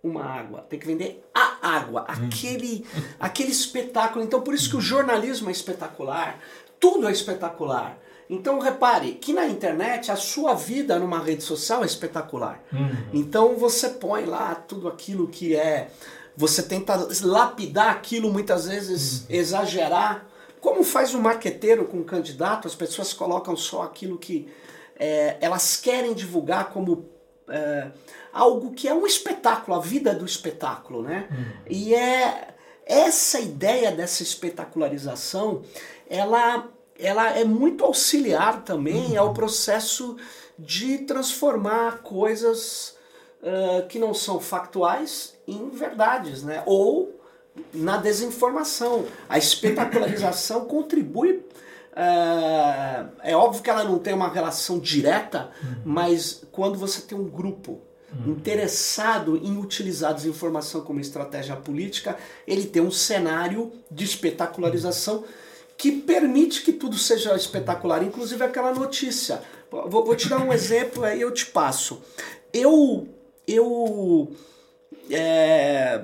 [0.03, 2.25] uma água, tem que vender a água, uhum.
[2.25, 2.85] aquele,
[3.17, 4.25] aquele espetáculo.
[4.25, 6.41] Então, por isso que o jornalismo é espetacular,
[6.77, 7.97] tudo é espetacular.
[8.31, 12.63] Então repare que na internet a sua vida numa rede social é espetacular.
[12.71, 12.89] Uhum.
[13.11, 15.91] Então você põe lá tudo aquilo que é.
[16.37, 19.25] Você tenta lapidar aquilo, muitas vezes uhum.
[19.31, 20.25] exagerar.
[20.61, 24.47] Como faz o um marqueteiro com um candidato, as pessoas colocam só aquilo que
[24.97, 27.09] é, elas querem divulgar como
[27.49, 27.91] é,
[28.31, 31.27] algo que é um espetáculo, a vida do espetáculo, né?
[31.29, 31.45] Uhum.
[31.69, 32.47] E é
[32.85, 35.63] essa ideia dessa espetacularização,
[36.09, 40.15] ela ela é muito auxiliar também ao processo
[40.57, 42.95] de transformar coisas
[43.41, 46.63] uh, que não são factuais em verdades, né?
[46.65, 47.19] Ou
[47.73, 49.05] na desinformação.
[49.27, 51.43] A espetacularização contribui.
[51.91, 55.75] Uh, é óbvio que ela não tem uma relação direta, uhum.
[55.83, 57.81] mas quando você tem um grupo
[58.13, 58.31] uhum.
[58.31, 65.25] interessado em utilizar a desinformação como estratégia política, ele tem um cenário de espetacularização
[65.81, 69.41] que permite que tudo seja espetacular, inclusive aquela notícia.
[69.71, 72.03] Vou, vou te dar um exemplo aí eu te passo.
[72.53, 73.07] Eu
[73.47, 74.31] eu
[75.09, 76.03] é,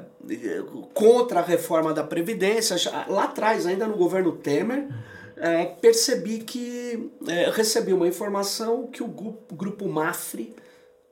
[0.96, 2.76] contra a reforma da Previdência,
[3.08, 4.88] lá atrás, ainda no governo Temer,
[5.36, 10.56] é, percebi que é, recebi uma informação que o grupo, grupo Mafre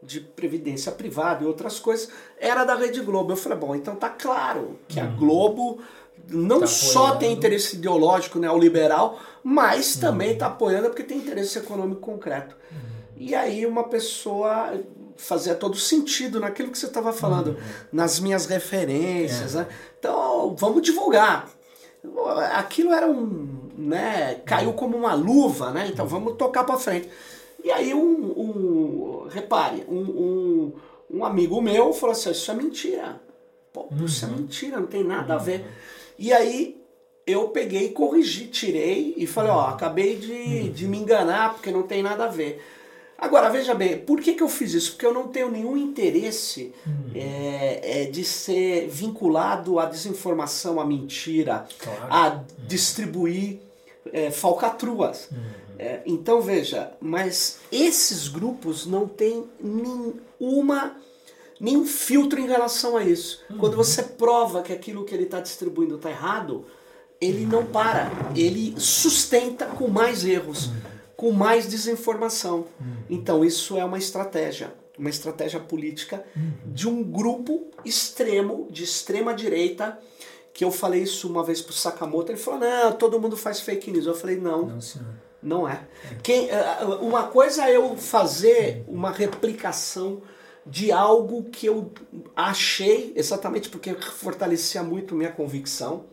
[0.02, 3.32] de Previdência Privada e outras coisas era da Rede Globo.
[3.32, 5.18] Eu falei, bom, então tá claro que a uhum.
[5.18, 5.84] Globo
[6.30, 12.02] não tá só tem interesse ideológico neoliberal, mas também está apoiando porque tem interesse econômico
[12.02, 12.56] concreto.
[12.72, 12.78] Uhum.
[13.18, 14.74] E aí uma pessoa
[15.18, 17.58] fazia todo sentido naquilo que você estava falando, uhum.
[17.92, 19.56] nas minhas referências.
[19.56, 19.60] É.
[19.60, 19.68] Né?
[20.00, 21.50] Então, vamos divulgar.
[22.54, 23.66] Aquilo era um.
[23.78, 25.90] Né, caiu como uma luva, né?
[25.92, 27.10] Então vamos tocar para frente.
[27.62, 30.74] E aí um, um repare, um, um,
[31.12, 33.20] um, amigo meu falou assim, isso é mentira.
[33.74, 34.36] Pô, isso é uhum.
[34.36, 35.66] mentira, não tem nada a ver.
[36.18, 36.82] E aí
[37.26, 42.04] eu peguei, corrigi, tirei e falei, ó, acabei de, de me enganar porque não tem
[42.04, 42.62] nada a ver.
[43.18, 44.92] Agora, veja bem, por que, que eu fiz isso?
[44.92, 46.74] Porque eu não tenho nenhum interesse
[47.16, 52.08] é, é, de ser vinculado à desinformação, à mentira, claro.
[52.10, 53.60] a distribuir
[54.12, 55.30] é, falcatruas.
[55.32, 55.66] Uhum.
[56.06, 60.96] Então, veja, mas esses grupos não têm nenhuma
[61.60, 63.44] nenhum filtro em relação a isso.
[63.50, 63.58] Uhum.
[63.58, 66.66] Quando você prova que aquilo que ele está distribuindo está errado,
[67.20, 70.76] ele não para, ele sustenta com mais erros, uhum.
[71.16, 72.68] com mais desinformação.
[72.80, 72.96] Uhum.
[73.10, 76.52] Então isso é uma estratégia, uma estratégia política uhum.
[76.66, 79.98] de um grupo extremo, de extrema direita,
[80.54, 83.60] que eu falei isso uma vez para o Sakamoto, ele falou, não, todo mundo faz
[83.60, 84.06] fake news.
[84.06, 84.66] Eu falei, não.
[84.68, 85.06] Não, senhor.
[85.44, 85.86] Não é.
[86.12, 86.16] é.
[86.24, 90.22] Quem, eh, uma coisa é eu fazer uma replicação
[90.66, 91.92] de algo que eu
[92.36, 96.06] achei, exatamente porque fortalecia muito minha convicção.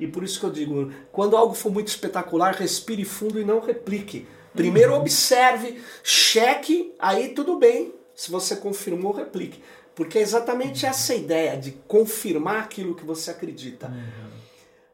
[0.00, 3.60] E por isso que eu digo, quando algo for muito espetacular, respire fundo e não
[3.60, 4.26] replique.
[4.54, 5.00] Primeiro uhum.
[5.00, 7.92] observe, cheque, aí tudo bem.
[8.14, 9.62] Se você confirmou, replique.
[9.94, 13.88] Porque é exatamente essa ideia de confirmar aquilo que você acredita.
[13.88, 14.24] Uhum.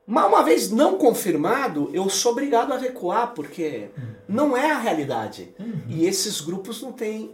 [0.07, 4.15] Mas uma vez não confirmado, eu sou obrigado a recuar, porque uhum.
[4.29, 5.55] não é a realidade.
[5.59, 5.83] Uhum.
[5.89, 7.31] E esses grupos não têm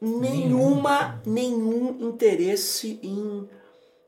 [0.00, 3.48] nenhuma, nenhum interesse em,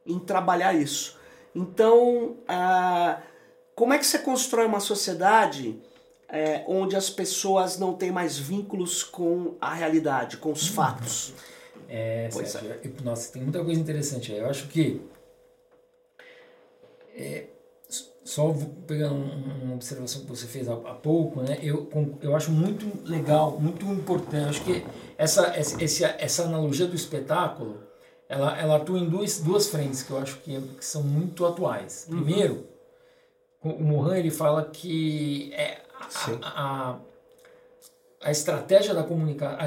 [0.07, 1.19] em trabalhar isso.
[1.55, 3.21] Então, ah,
[3.75, 5.81] como é que você constrói uma sociedade
[6.29, 11.35] é, onde as pessoas não têm mais vínculos com a realidade, com os fatos?
[11.89, 12.81] É, pois é.
[13.03, 14.39] Nossa, tem muita coisa interessante aí.
[14.39, 15.01] Eu acho que.
[17.17, 17.47] É,
[18.31, 18.55] só
[18.87, 21.59] pegando uma observação que você fez há, pouco, né?
[21.61, 21.91] Eu,
[22.23, 24.51] eu acho muito legal, muito importante.
[24.51, 24.87] Acho que
[25.19, 27.83] essa, essa, essa analogia do espetáculo,
[28.29, 32.07] ela, ela atua em duas, duas frentes que eu acho que, que são muito atuais.
[32.09, 32.23] Uhum.
[32.23, 32.69] Primeiro,
[33.65, 33.73] uhum.
[33.73, 36.97] o Mohan ele fala que é a, a,
[38.23, 39.59] a, estratégia da comunicação,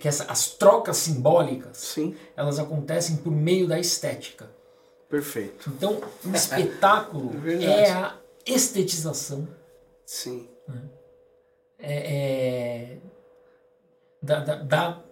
[0.00, 2.16] que essa, as trocas simbólicas, Sim.
[2.34, 4.55] elas acontecem por meio da estética.
[5.08, 5.70] Perfeito.
[5.70, 9.46] Então, o espetáculo é, é, a estetização.
[10.04, 10.48] Sim.
[10.68, 10.82] Né?
[11.78, 12.98] É, é,
[14.22, 15.02] da, da, da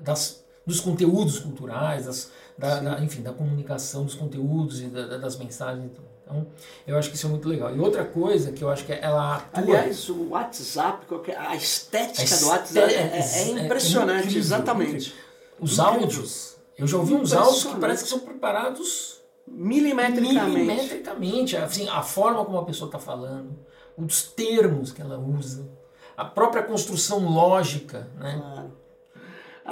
[0.00, 5.90] das, dos conteúdos culturais, das, da, enfim, da comunicação dos conteúdos e da, das mensagens.
[6.22, 6.46] Então,
[6.86, 7.74] eu acho que isso é muito legal.
[7.74, 9.62] E outra coisa que eu acho que ela atua...
[9.62, 14.90] Aliás, o WhatsApp, a estética a do WhatsApp é, é, é impressionante, é incrível, exatamente.
[14.90, 15.24] Incrível.
[15.60, 16.00] Os incrível.
[16.02, 20.50] áudios, eu já ouvi uns áudios que parece que são preparados milimetricamente.
[20.50, 23.56] Milimetricamente, assim, a forma como a pessoa está falando,
[23.96, 25.68] os termos que ela usa,
[26.16, 28.40] a própria construção lógica, né?
[28.40, 28.84] Claro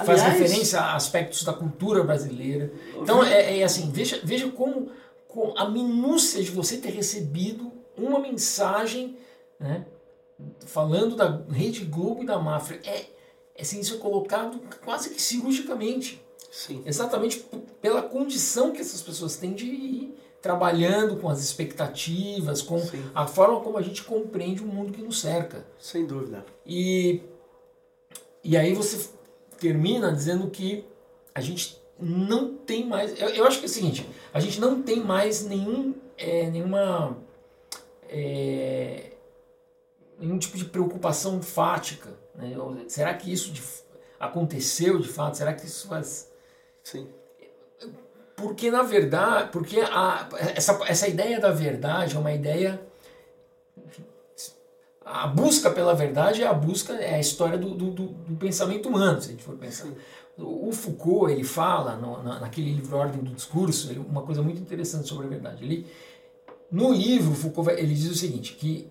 [0.01, 2.73] faz referência a aspectos da cultura brasileira.
[2.95, 4.91] Então é, é, assim, veja, veja como,
[5.27, 9.17] com a minúcia de você ter recebido uma mensagem,
[9.59, 9.85] né,
[10.65, 13.05] falando da Rede Globo e da máfia, é,
[13.55, 16.22] é assim, isso é colocado quase que cirurgicamente.
[16.53, 16.83] Sim.
[16.85, 17.43] Exatamente
[17.81, 23.03] pela condição que essas pessoas têm de ir trabalhando com as expectativas, com Sim.
[23.15, 25.65] a forma como a gente compreende o mundo que nos cerca.
[25.79, 26.45] Sem dúvida.
[26.63, 27.21] E,
[28.43, 29.09] e aí você
[29.59, 30.85] termina dizendo que
[31.33, 33.19] a gente não tem mais.
[33.19, 37.17] Eu, eu acho que é o seguinte: a gente não tem mais nenhum, é, nenhuma.
[38.07, 39.13] É,
[40.19, 42.11] nenhum tipo de preocupação fática.
[42.35, 42.55] Né?
[42.87, 43.63] Será que isso de,
[44.19, 45.35] aconteceu de fato?
[45.35, 46.31] Será que isso faz.
[46.83, 47.07] Sim.
[48.35, 52.79] Porque, na verdade, porque a, essa, essa ideia da verdade é uma ideia
[55.05, 59.21] a busca pela verdade é a busca, é a história do, do, do pensamento humano,
[59.21, 59.87] se a gente for pensar.
[60.37, 64.61] O Foucault, ele fala, no, na, naquele livro Ordem do Discurso, ele, uma coisa muito
[64.61, 65.63] interessante sobre a verdade.
[65.63, 65.85] Ele,
[66.71, 68.89] no livro, Foucault ele diz o seguinte, que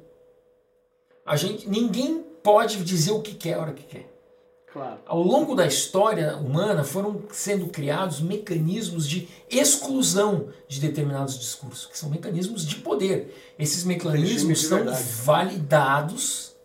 [1.24, 4.11] a gente, ninguém pode dizer o que quer a hora que quer.
[4.72, 5.00] Claro.
[5.04, 11.98] Ao longo da história humana foram sendo criados mecanismos de exclusão de determinados discursos, que
[11.98, 13.54] são mecanismos de poder.
[13.58, 15.02] Esses mecanismos são verdade.
[15.24, 16.56] validados,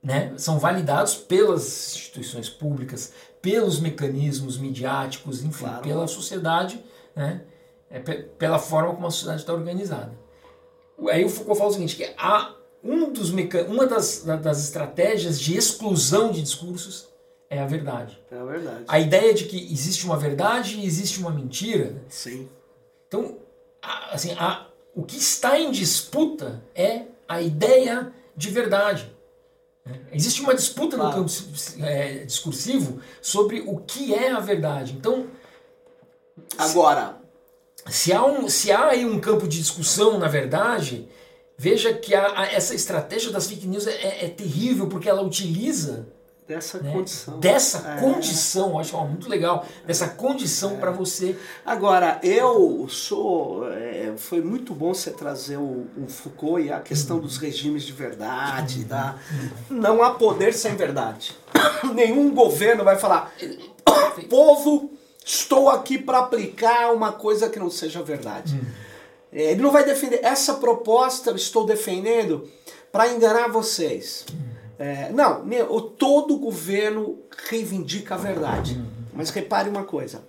[0.00, 0.32] né?
[0.36, 5.82] são validados pelas instituições públicas, pelos mecanismos midiáticos, enfim, claro.
[5.82, 6.80] pela sociedade,
[7.14, 7.42] né?
[7.90, 10.12] É, pela forma como a sociedade está organizada.
[11.10, 13.64] Aí o Foucault fala o seguinte, que há um dos meca...
[13.64, 17.11] uma das, das estratégias de exclusão de discursos
[17.52, 18.18] é a verdade.
[18.30, 18.84] É a verdade.
[18.88, 22.02] A ideia de que existe uma verdade e existe uma mentira.
[22.08, 22.48] Sim.
[23.06, 23.36] Então,
[24.10, 29.14] assim, a, o que está em disputa é a ideia de verdade.
[29.84, 30.00] Né?
[30.12, 31.10] Existe uma disputa claro.
[31.10, 31.30] no campo
[31.82, 34.94] é, discursivo sobre o que é a verdade.
[34.94, 35.26] Então,
[36.56, 37.18] agora,
[37.86, 41.06] se há um, se há aí um campo de discussão, na verdade,
[41.58, 45.20] veja que a, a, essa estratégia das fake news é, é, é terrível porque ela
[45.20, 46.08] utiliza
[46.52, 46.92] dessa né?
[46.92, 47.40] condição.
[47.40, 48.00] Dessa é.
[48.00, 50.76] condição, acho muito legal, dessa condição é.
[50.76, 51.36] para você.
[51.64, 53.66] Agora, eu sou.
[53.72, 57.22] É, foi muito bom você trazer o, o, Foucault e a questão uhum.
[57.22, 58.80] dos regimes de verdade.
[58.80, 58.88] Uhum.
[58.88, 59.18] Da,
[59.70, 61.34] não há poder sem verdade.
[61.94, 63.32] Nenhum governo vai falar,
[64.28, 64.90] povo,
[65.24, 68.54] estou aqui para aplicar uma coisa que não seja verdade.
[68.54, 68.66] Uhum.
[69.32, 70.20] É, ele não vai defender.
[70.22, 72.46] Essa proposta eu estou defendendo
[72.90, 74.26] para enganar vocês.
[74.30, 74.51] Uhum.
[74.82, 78.74] É, não, meu, todo governo reivindica a verdade.
[78.74, 78.86] Uhum.
[79.14, 80.24] Mas repare uma coisa.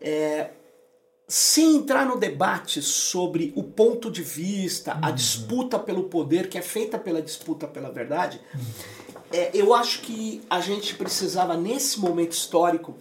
[0.00, 0.48] É,
[1.28, 5.14] se entrar no debate sobre o ponto de vista, a uhum.
[5.14, 8.60] disputa pelo poder, que é feita pela disputa pela verdade, uhum.
[9.30, 12.96] é, eu acho que a gente precisava, nesse momento histórico,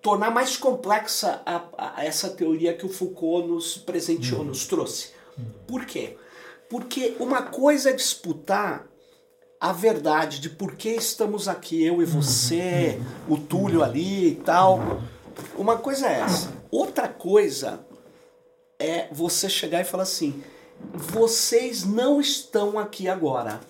[0.00, 5.08] tornar mais complexa a, a essa teoria que o Foucault nos presenteou, nos trouxe.
[5.66, 6.16] Por quê?
[6.70, 8.87] Porque uma coisa é disputar
[9.60, 15.02] a verdade de por que estamos aqui, eu e você, o Túlio ali e tal.
[15.56, 16.52] Uma coisa é essa.
[16.70, 17.80] Outra coisa
[18.78, 20.42] é você chegar e falar assim:
[20.92, 23.60] vocês não estão aqui agora.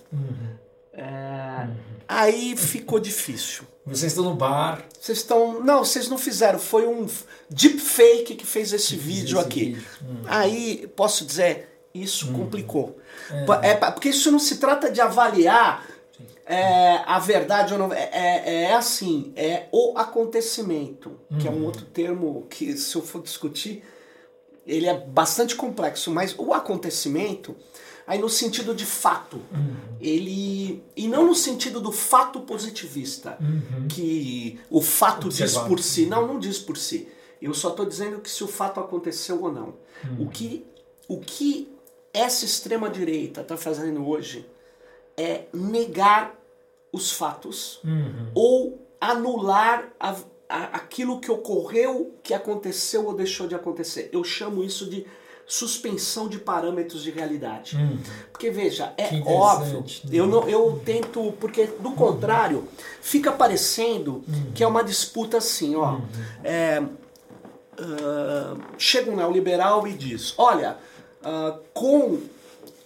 [0.93, 1.69] É,
[2.07, 3.65] aí ficou difícil.
[3.87, 4.85] Vocês estão no bar.
[5.01, 5.65] Vocês estão.
[5.65, 6.59] Não, vocês não fizeram.
[6.59, 7.07] Foi um
[7.49, 9.65] deepfake que fez esse que vídeo esse aqui.
[9.65, 9.85] Vídeo.
[10.03, 10.23] Hum.
[10.27, 12.33] Aí, posso dizer, isso hum.
[12.35, 12.99] complicou.
[13.63, 13.71] É.
[13.71, 13.75] é.
[13.75, 15.87] porque isso não se trata de avaliar
[16.49, 17.93] é, a verdade ou não.
[17.93, 21.65] É, é, é, assim, é o acontecimento, que é um uhum.
[21.67, 23.85] outro termo que, se eu for discutir,
[24.67, 27.55] ele é bastante complexo, mas o acontecimento,
[28.07, 29.77] aí no sentido de fato, uhum.
[30.01, 30.83] ele.
[30.97, 33.87] E não no sentido do fato positivista, uhum.
[33.87, 35.61] que o fato Observado.
[35.61, 36.07] diz por si.
[36.07, 37.09] Não, não diz por si.
[37.41, 39.75] Eu só estou dizendo que se o fato aconteceu ou não.
[40.05, 40.27] Uhum.
[40.27, 40.67] O que.
[41.07, 41.78] O que
[42.19, 44.47] essa extrema-direita está fazendo hoje
[45.17, 46.35] é negar
[46.93, 48.31] os fatos uhum.
[48.35, 50.17] ou anular a,
[50.49, 54.09] a, aquilo que ocorreu, que aconteceu ou deixou de acontecer.
[54.13, 55.07] Eu chamo isso de
[55.47, 57.77] suspensão de parâmetros de realidade.
[57.77, 57.99] Uhum.
[58.31, 62.69] Porque veja, é óbvio, eu não eu tento, porque do contrário,
[63.01, 64.53] fica parecendo uhum.
[64.55, 65.93] que é uma disputa assim, ó.
[65.93, 66.03] Uhum.
[66.45, 70.77] É, uh, chega um neoliberal e diz: olha,
[71.23, 72.21] uh, com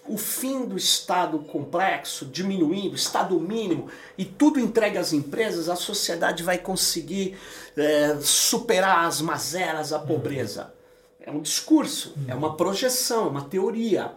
[0.09, 6.43] o fim do Estado complexo, diminuindo, Estado mínimo, e tudo entregue às empresas, a sociedade
[6.43, 7.39] vai conseguir
[7.77, 10.73] é, superar as mazelas, a pobreza.
[11.21, 14.11] É um discurso, é uma projeção, é uma teoria.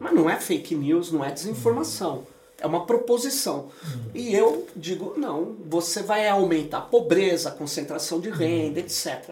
[0.00, 2.26] Mas não é fake news, não é desinformação.
[2.60, 3.70] É uma proposição.
[4.14, 9.30] E eu digo, não, você vai aumentar a pobreza, a concentração de renda, etc.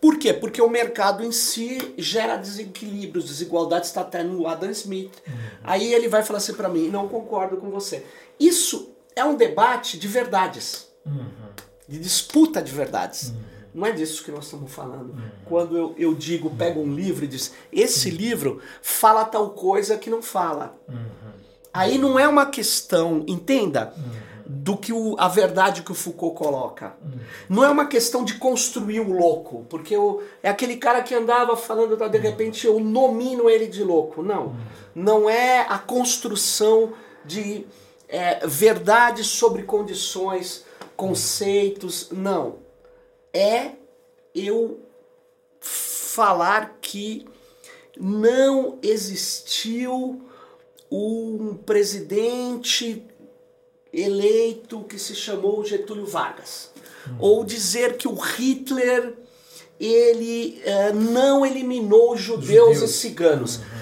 [0.00, 0.32] Por quê?
[0.32, 5.12] Porque o mercado em si gera desequilíbrios, desigualdades, está até no Adam Smith.
[5.62, 8.04] Aí ele vai falar assim para mim, não concordo com você.
[8.38, 10.88] Isso é um debate de verdades,
[11.86, 13.34] de disputa de verdades.
[13.72, 15.14] Não é disso que nós estamos falando.
[15.44, 20.10] Quando eu, eu digo, pego um livro e diz, esse livro fala tal coisa que
[20.10, 20.76] não fala.
[21.72, 23.94] Aí não é uma questão, entenda,
[24.44, 26.94] do que o, a verdade que o Foucault coloca.
[27.48, 31.56] Não é uma questão de construir o louco, porque eu, é aquele cara que andava
[31.56, 34.22] falando, de repente eu nomino ele de louco.
[34.22, 34.56] Não.
[34.92, 36.92] Não é a construção
[37.24, 37.64] de
[38.08, 40.64] é, verdades sobre condições,
[40.96, 42.08] conceitos.
[42.10, 42.56] Não.
[43.32, 43.70] É
[44.34, 44.80] eu
[45.60, 47.24] falar que
[47.96, 50.28] não existiu
[50.90, 53.06] um presidente
[53.92, 56.70] eleito que se chamou Getúlio Vargas.
[57.06, 57.16] Uhum.
[57.18, 59.16] Ou dizer que o Hitler
[59.78, 62.82] ele uh, não eliminou judeus, judeus.
[62.82, 63.56] e ciganos.
[63.56, 63.80] Uhum.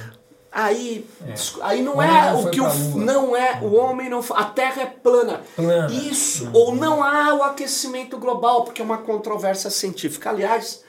[0.51, 1.35] Aí, é.
[1.63, 4.87] aí não o é o que o não é o homem não a Terra é
[4.87, 5.43] plana.
[5.55, 5.93] plana.
[5.93, 6.53] Isso uhum.
[6.55, 10.31] ou não há o aquecimento global porque é uma controvérsia científica.
[10.31, 10.83] Aliás,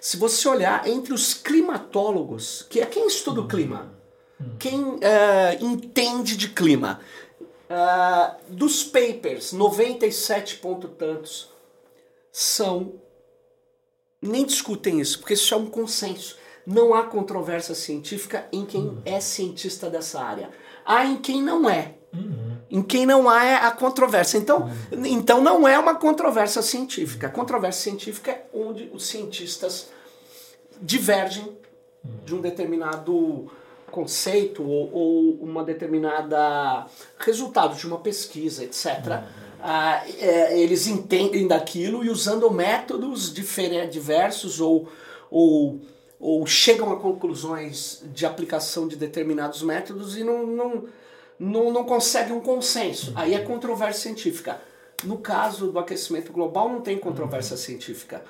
[0.00, 3.93] se você olhar entre os climatólogos, que é quem estuda o clima,
[4.58, 4.98] quem uh,
[5.60, 7.00] entende de clima,
[7.70, 11.50] uh, dos papers, 97 ponto tantos
[12.32, 12.94] são.
[14.20, 16.36] Nem discutem isso, porque isso é um consenso.
[16.66, 19.02] Não há controvérsia científica em quem uhum.
[19.04, 20.50] é cientista dessa área.
[20.84, 21.94] Há em quem não é.
[22.12, 22.56] Uhum.
[22.70, 24.38] Em quem não há é a controvérsia.
[24.38, 25.04] Então, uhum.
[25.04, 27.26] então não é uma controvérsia científica.
[27.26, 29.88] A controvérsia científica é onde os cientistas
[30.80, 31.56] divergem
[32.24, 33.50] de um determinado
[33.94, 36.86] conceito ou, ou uma determinada
[37.16, 38.86] resultado de uma pesquisa, etc.
[39.06, 39.44] Uhum.
[39.62, 44.88] Ah, é, eles entendem daquilo e usando métodos diversos ou,
[45.30, 45.80] ou,
[46.18, 50.84] ou chegam a conclusões de aplicação de determinados métodos e não, não,
[51.38, 53.12] não, não conseguem um consenso.
[53.14, 54.60] Aí é controvérsia científica.
[55.04, 58.22] No caso do aquecimento global, não tem controvérsia científica.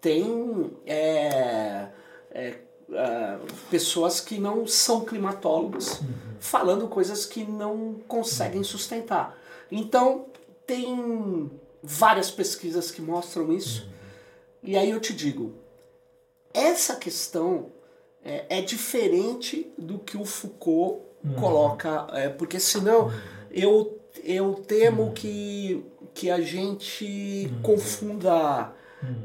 [0.00, 1.86] Tem é,
[2.32, 2.54] é,
[2.92, 6.08] uh, pessoas que não são climatólogos uhum.
[6.38, 9.36] falando coisas que não conseguem sustentar.
[9.70, 10.26] Então,
[10.66, 11.50] tem
[11.82, 13.84] várias pesquisas que mostram isso.
[13.84, 13.92] Uhum.
[14.62, 15.52] E aí eu te digo,
[16.54, 17.66] essa questão
[18.24, 21.34] é, é diferente do que o Foucault uhum.
[21.34, 23.12] coloca, é, porque senão uhum.
[23.50, 25.12] eu, eu temo uhum.
[25.12, 25.84] que,
[26.14, 27.62] que a gente uhum.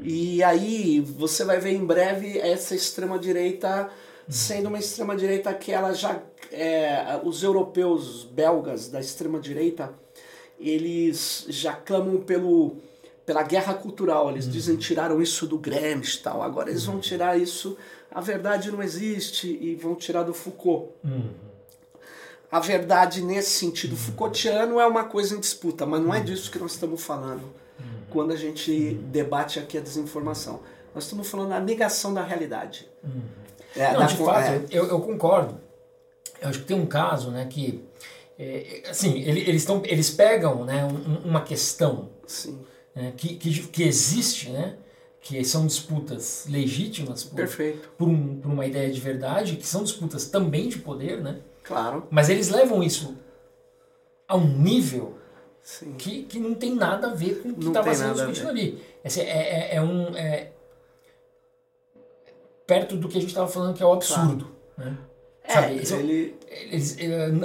[0.02, 3.88] E aí você vai ver em breve essa extrema-direita
[4.28, 6.20] sendo uma extrema-direita que ela já.
[6.50, 9.92] É, os europeus belgas da extrema-direita
[10.58, 12.76] eles já clamam pelo,
[13.24, 14.30] pela guerra cultural.
[14.30, 14.52] Eles uhum.
[14.52, 16.42] dizem tiraram isso do Gramsci e tal.
[16.42, 17.00] Agora eles vão uhum.
[17.00, 17.76] tirar isso.
[18.10, 20.90] A verdade não existe e vão tirar do Foucault.
[21.04, 21.30] Uhum.
[22.50, 23.98] A verdade, nesse sentido uhum.
[23.98, 27.42] Foucaultiano, é uma coisa em disputa, mas não é disso que nós estamos falando
[28.10, 30.60] quando a gente debate aqui a desinformação.
[30.94, 32.88] Nós estamos falando da negação da realidade.
[33.04, 33.22] Uhum.
[33.76, 34.64] É, Não, de fato, é.
[34.70, 35.60] eu, eu, concordo.
[36.40, 37.84] Eu acho que tem um caso né, que,
[38.38, 42.10] é, assim, eles, tão, eles pegam né, um, uma questão
[42.94, 44.76] né, que, que, que existe, né,
[45.20, 47.46] que são disputas legítimas por,
[47.96, 51.40] por, um, por uma ideia de verdade, que são disputas também de poder, né?
[51.62, 52.06] Claro.
[52.10, 53.16] Mas eles levam isso
[54.26, 55.18] a um nível
[55.98, 58.82] que, que não tem nada a ver com o que estava sendo discutido ali.
[59.04, 60.16] Assim, é, é, é, um.
[60.16, 60.48] É,
[62.66, 64.46] perto do que a gente estava falando que é o absurdo.
[64.74, 64.90] Claro.
[64.90, 64.98] Né?
[65.44, 66.38] É, Sabe, é ele...
[66.70, 66.96] eles,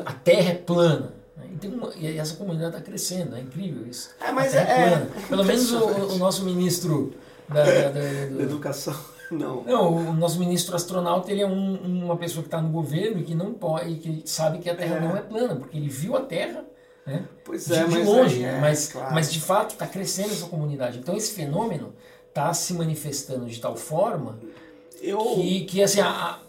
[0.06, 1.14] a Terra é plana.
[1.38, 1.48] Né?
[1.62, 4.12] E, uma, e, essa comunidade está crescendo, é incrível isso.
[4.22, 7.14] É, mas é, é, Pelo menos o, o, nosso ministro
[7.48, 8.96] da, da, da, da educação.
[9.32, 9.64] Não.
[9.64, 13.24] não, o nosso ministro astronauta ele é um, uma pessoa que está no governo e
[13.24, 15.00] que não pode, que sabe que a Terra é.
[15.00, 16.64] não é plana, porque ele viu a Terra
[17.06, 17.26] né?
[17.44, 19.14] Pois é, de, de longe, é, mas, claro.
[19.14, 21.00] mas de fato está crescendo essa comunidade.
[21.00, 21.94] Então esse fenômeno
[22.30, 24.40] está se manifestando de tal forma
[25.02, 25.20] Eu...
[25.36, 26.40] que, que assim, a, a,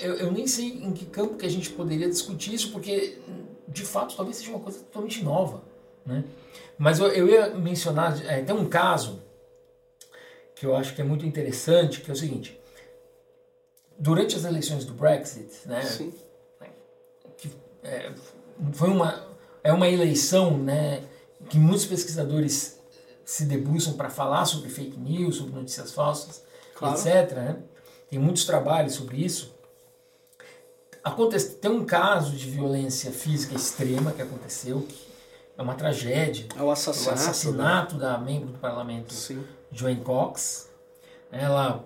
[0.00, 3.18] eu, eu, nem sei em que campo que a gente poderia discutir isso, porque
[3.66, 5.62] de fato talvez seja uma coisa totalmente nova.
[6.04, 6.24] Né?
[6.76, 9.22] Mas eu, eu ia mencionar, é, tem um caso
[10.54, 12.60] que eu acho que é muito interessante, que é o seguinte.
[13.98, 16.12] Durante as eleições do Brexit, né, Sim.
[17.36, 17.50] Que,
[17.82, 18.12] é,
[18.72, 19.33] foi uma,
[19.64, 21.02] é uma eleição né,
[21.48, 22.78] que muitos pesquisadores
[23.24, 26.44] se debruçam para falar sobre fake news, sobre notícias falsas,
[26.74, 26.94] claro.
[26.94, 27.32] etc.
[27.32, 27.56] Né?
[28.10, 29.54] Tem muitos trabalhos sobre isso.
[31.02, 35.06] Acontece, tem um caso de violência física extrema que aconteceu, que
[35.56, 36.46] é uma tragédia.
[36.56, 38.00] É o assassinato, o assassinato né?
[38.00, 39.42] da membro do parlamento, Sim.
[39.72, 40.68] Joanne Cox.
[41.32, 41.84] Ela,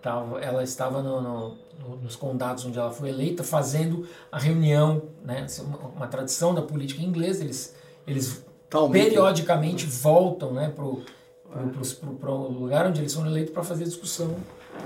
[0.00, 5.46] tava, ela estava no, no, nos condados onde ela foi eleita fazendo a reunião, né?
[5.60, 7.74] Uma, uma tradição da política inglesa, eles,
[8.06, 8.44] eles
[8.92, 14.36] periodicamente voltam né, para o lugar onde eles foram eleitos para fazer discussão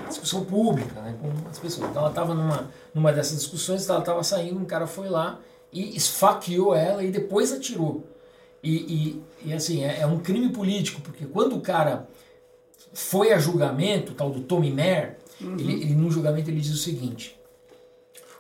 [0.09, 1.91] discussão pública né, com as pessoas.
[1.91, 5.39] Então ela estava numa, numa dessas discussões, ela estava saindo, um cara foi lá
[5.73, 8.05] e esfaqueou ela e depois atirou.
[8.63, 12.09] E, e, e assim, é, é, um crime político, porque quando o cara
[12.95, 15.59] foi a julgamento, o tal do Tommy Mayer, uhum.
[15.59, 17.37] ele, ele, no julgamento ele diz o seguinte: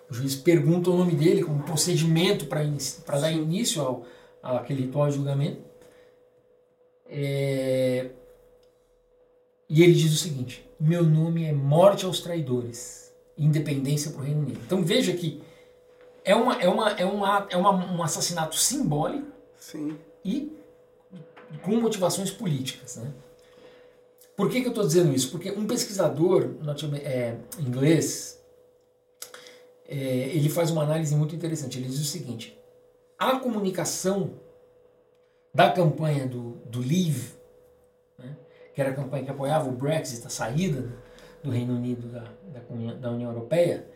[0.09, 4.07] o juiz pergunta o nome dele como procedimento para dar início ao,
[4.43, 5.61] àquele ritual de julgamento.
[7.07, 8.11] É,
[9.69, 14.43] e ele diz o seguinte: meu nome é Morte aos Traidores, Independência para o Reino
[14.43, 14.61] Unido.
[14.65, 15.43] Então veja que
[16.25, 19.27] é, uma, é, uma, é, uma, é uma, um assassinato simbólico
[19.59, 19.99] Sim.
[20.25, 20.57] e
[21.63, 22.97] com motivações políticas.
[22.97, 23.13] Né?
[24.37, 25.31] Por que, que eu estou dizendo isso?
[25.31, 26.51] Porque um pesquisador
[27.03, 28.43] é, inglês
[29.87, 31.79] é, ele faz uma análise muito interessante.
[31.79, 32.59] Ele diz o seguinte:
[33.19, 34.33] a comunicação
[35.55, 37.35] da campanha do, do Leave
[38.75, 40.93] que era a campanha que apoiava o Brexit, a saída
[41.43, 43.87] do Reino Unido da, da, da União Europeia,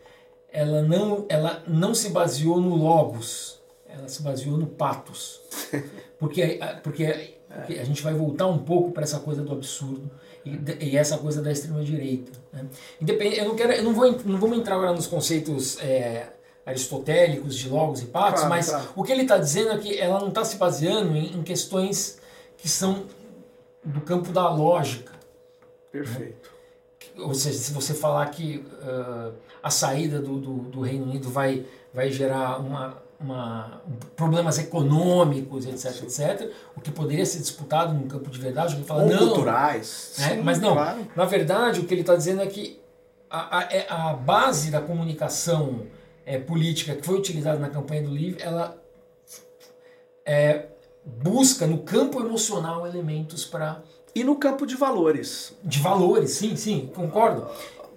[0.51, 5.41] ela não, ela não se baseou no logos, ela se baseou no patos.
[6.17, 10.11] Porque, porque, porque a gente vai voltar um pouco para essa coisa do absurdo
[10.45, 12.31] e, e essa coisa da extrema-direita.
[12.53, 12.65] Né?
[13.01, 16.27] Eu não, quero, eu não, vou, não vou entrar agora nos conceitos é,
[16.65, 18.89] aristotélicos de logos e patos, claro, mas claro.
[18.95, 22.19] o que ele está dizendo é que ela não está se baseando em, em questões
[22.57, 23.05] que são
[23.83, 25.13] do campo da lógica.
[25.91, 26.49] Perfeito.
[27.15, 27.23] Né?
[27.23, 31.65] Ou seja, se você falar que uh, a saída do, do, do, Reino Unido vai,
[31.93, 33.81] vai gerar uma, uma,
[34.15, 36.23] problemas econômicos, etc, Sim.
[36.23, 40.15] etc, o que poderia ser disputado num campo de verdade, ele fala, Ou não, culturais.
[40.17, 40.29] Né?
[40.29, 41.07] Sim, mas não, claro.
[41.15, 42.79] na verdade o que ele está dizendo é que
[43.29, 45.85] a, a, é, a base da comunicação
[46.25, 48.77] é, política que foi utilizada na campanha do Livre, ela
[50.25, 50.67] é,
[51.03, 53.81] busca no campo emocional elementos para.
[54.15, 55.55] E no campo de valores.
[55.63, 57.47] De valores, sim, sim, concordo.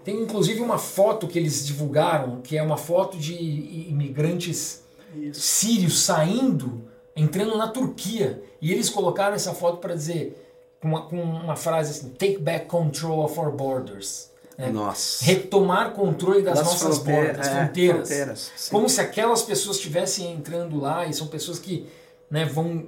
[0.04, 4.82] Tem inclusive uma foto que eles divulgaram, que é uma foto de imigrantes
[5.14, 5.40] Isso.
[5.40, 8.42] sírios saindo, entrando na Turquia.
[8.60, 10.42] E eles colocaram essa foto para dizer,
[10.80, 14.30] com uma, com uma frase assim: Take back control of our borders.
[14.56, 14.70] Né?
[14.70, 15.24] Nossa.
[15.24, 18.08] Retomar controle das, das nossas bordas, das é, fronteiras.
[18.08, 21.88] fronteiras como se aquelas pessoas estivessem entrando lá e são pessoas que
[22.30, 22.86] né, vão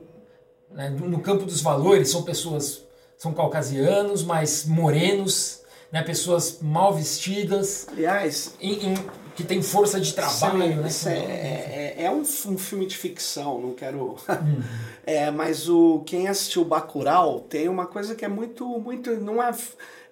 [0.71, 2.85] né, no campo dos valores são pessoas
[3.17, 8.95] são caucasianos, mas morenos, né, pessoas mal vestidas, aliás, em, em,
[9.35, 11.19] que tem força de trabalho, sim, né?
[11.19, 14.63] É, é, é um, um, filme de ficção, não quero, hum.
[15.05, 19.53] é, mas o quem assistiu Bacurau tem uma coisa que é muito muito não é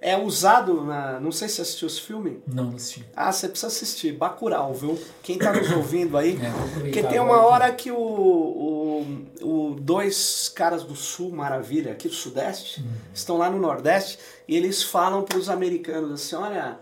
[0.02, 1.20] é usado na.
[1.20, 2.42] Não sei se assistiu esse filme.
[2.44, 3.06] Não, não assisti.
[3.14, 4.12] Ah, você precisa assistir.
[4.12, 5.00] Bacurau, viu?
[5.22, 6.36] Quem tá nos ouvindo aí.
[6.42, 9.06] É, porque tem uma hora que o, o,
[9.40, 12.90] o, dois caras do Sul, Maravilha, aqui do Sudeste, hum.
[13.14, 14.18] estão lá no Nordeste
[14.48, 16.80] e eles falam para os americanos assim: olha,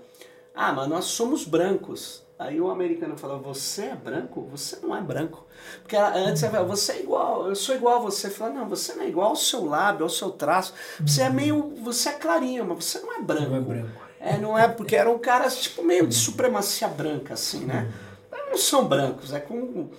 [0.55, 2.22] ah, mas nós somos brancos.
[2.41, 4.49] Aí o americano fala: Você é branco?
[4.51, 5.47] Você não é branco.
[5.82, 6.66] Porque antes uhum.
[6.66, 8.30] você é igual, eu sou igual a você.
[8.30, 10.72] Fala: Não, você não é igual ao seu lábio, ao seu traço.
[11.07, 11.34] Você é uhum.
[11.34, 11.74] meio.
[11.82, 13.51] Você é clarinho, mas você não é branco.
[13.51, 14.01] Não é branco.
[14.18, 17.93] É, não é, porque eram caras tipo meio de supremacia branca, assim, né?
[18.49, 19.91] Não são brancos, é com.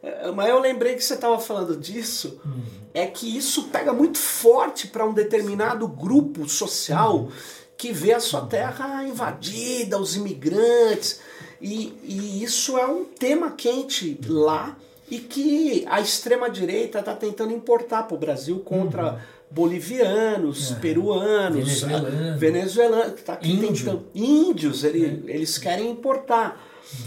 [0.00, 2.62] É, mas eu lembrei que você estava falando disso, uhum.
[2.94, 7.28] é que isso pega muito forte para um determinado grupo social
[7.76, 11.26] que vê a sua terra invadida, os imigrantes.
[11.60, 14.76] E, e isso é um tema quente lá
[15.10, 19.18] e que a extrema-direita está tentando importar para o Brasil contra uhum.
[19.50, 20.80] bolivianos, uhum.
[20.80, 24.06] peruanos, venezuelanos, venezuelano, tá Índio.
[24.14, 25.34] índios, ele, é.
[25.34, 26.62] eles querem importar.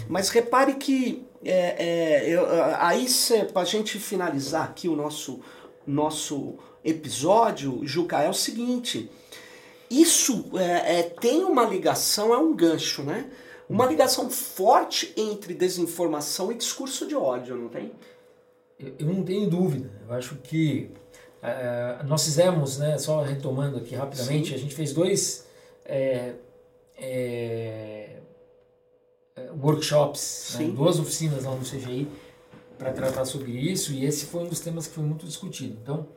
[0.08, 2.36] Mas repare que é, é,
[2.78, 3.06] aí
[3.52, 5.40] para a gente finalizar aqui o nosso,
[5.86, 9.10] nosso episódio, Juca, é o seguinte:
[9.90, 13.26] isso é, é, tem uma ligação, é um gancho, né?
[13.68, 17.92] Uma ligação forte entre desinformação e discurso de ódio, não tem?
[18.98, 19.90] Eu não tenho dúvida.
[20.06, 20.90] Eu acho que
[21.42, 24.54] uh, nós fizemos, né, só retomando aqui rapidamente, Sim.
[24.54, 25.46] a gente fez dois
[25.84, 26.34] é,
[26.96, 28.16] é,
[29.62, 32.08] workshops, né, duas oficinas lá no CGI
[32.78, 35.78] para tratar sobre isso e esse foi um dos temas que foi muito discutido.
[35.80, 36.08] Então,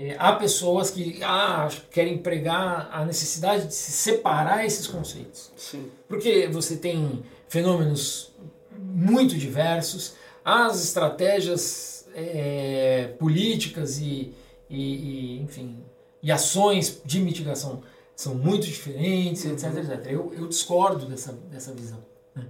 [0.00, 5.50] é, há pessoas que ah, querem pregar a necessidade de se separar esses conceitos.
[5.56, 5.90] Sim.
[6.06, 8.30] Porque você tem fenômenos
[8.78, 14.32] muito diversos, as estratégias é, políticas e,
[14.70, 15.82] e, e, enfim,
[16.22, 17.82] e ações de mitigação
[18.14, 19.78] são muito diferentes, etc, uhum.
[19.78, 20.06] etc.
[20.06, 21.98] Eu, eu discordo dessa, dessa visão.
[22.36, 22.46] Né?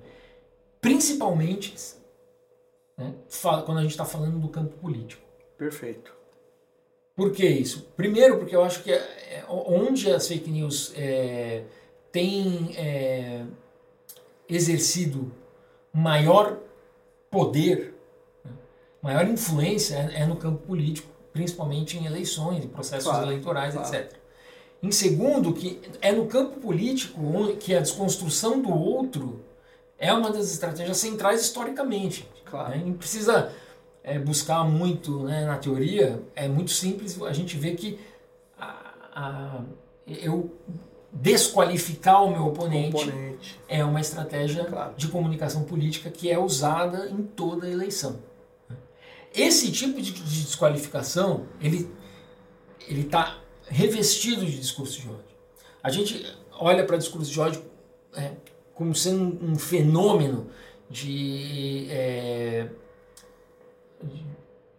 [0.82, 1.74] Principalmente
[2.94, 3.14] né,
[3.64, 5.22] quando a gente está falando do campo político.
[5.56, 6.17] Perfeito.
[7.18, 7.84] Por que isso?
[7.96, 11.64] Primeiro, porque eu acho que é, é onde as fake news é,
[12.12, 13.42] têm é,
[14.48, 15.32] exercido
[15.92, 16.56] maior
[17.28, 17.92] poder,
[18.44, 18.52] né,
[19.02, 23.88] maior influência é, é, no campo político, principalmente em eleições, em processos claro, eleitorais, claro.
[23.88, 24.12] etc.
[24.80, 27.20] Em segundo, que é no campo político
[27.58, 29.44] que a desconstrução do outro
[29.98, 32.28] é uma das estratégias centrais historicamente.
[32.44, 32.78] Claro.
[32.78, 32.94] Né?
[32.96, 33.52] Precisa
[34.08, 37.98] é, buscar muito né, na teoria, é muito simples, a gente vê que
[38.58, 39.60] a, a,
[40.06, 40.50] eu
[41.12, 43.60] desqualificar o meu oponente, oponente.
[43.68, 44.94] é uma estratégia claro.
[44.96, 48.20] de comunicação política que é usada em toda eleição.
[49.34, 51.90] Esse tipo de, de desqualificação, ele
[52.88, 55.36] ele está revestido de discurso de ódio.
[55.82, 57.62] A gente olha para discurso de ódio
[58.16, 58.32] é,
[58.74, 60.48] como sendo um fenômeno
[60.88, 62.68] de é,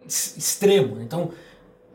[0.06, 1.02] extremo.
[1.02, 1.32] Então,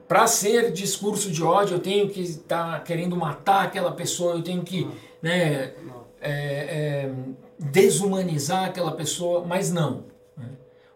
[0.07, 4.43] para ser discurso de ódio, eu tenho que estar tá querendo matar aquela pessoa, eu
[4.43, 4.89] tenho que
[5.23, 5.75] né,
[6.21, 7.15] é, é,
[7.59, 10.05] desumanizar aquela pessoa, mas não.
[10.37, 10.49] Né?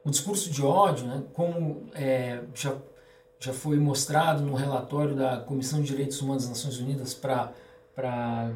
[0.05, 2.77] O discurso de ódio, né, como é, já,
[3.39, 8.53] já foi mostrado no relatório da Comissão de Direitos Humanos das Nações Unidas para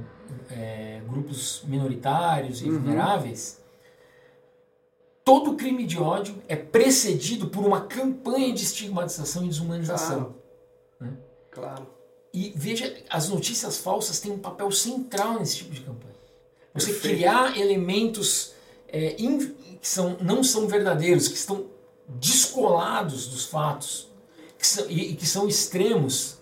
[0.51, 2.79] é, grupos minoritários e uhum.
[2.79, 3.62] vulneráveis,
[5.25, 10.17] todo crime de ódio é precedido por uma campanha de estigmatização e desumanização.
[10.17, 10.35] Claro.
[11.01, 11.17] Né?
[11.51, 11.87] claro.
[12.35, 16.15] E veja, as notícias falsas têm um papel central nesse tipo de campanha.
[16.75, 17.17] Você Perfeito.
[17.17, 18.55] criar elementos
[18.89, 19.39] é, in,
[19.81, 21.67] que são, não são verdadeiros, que estão
[22.09, 24.11] descolados dos fatos,
[24.59, 26.39] que são, e, e que são extremos.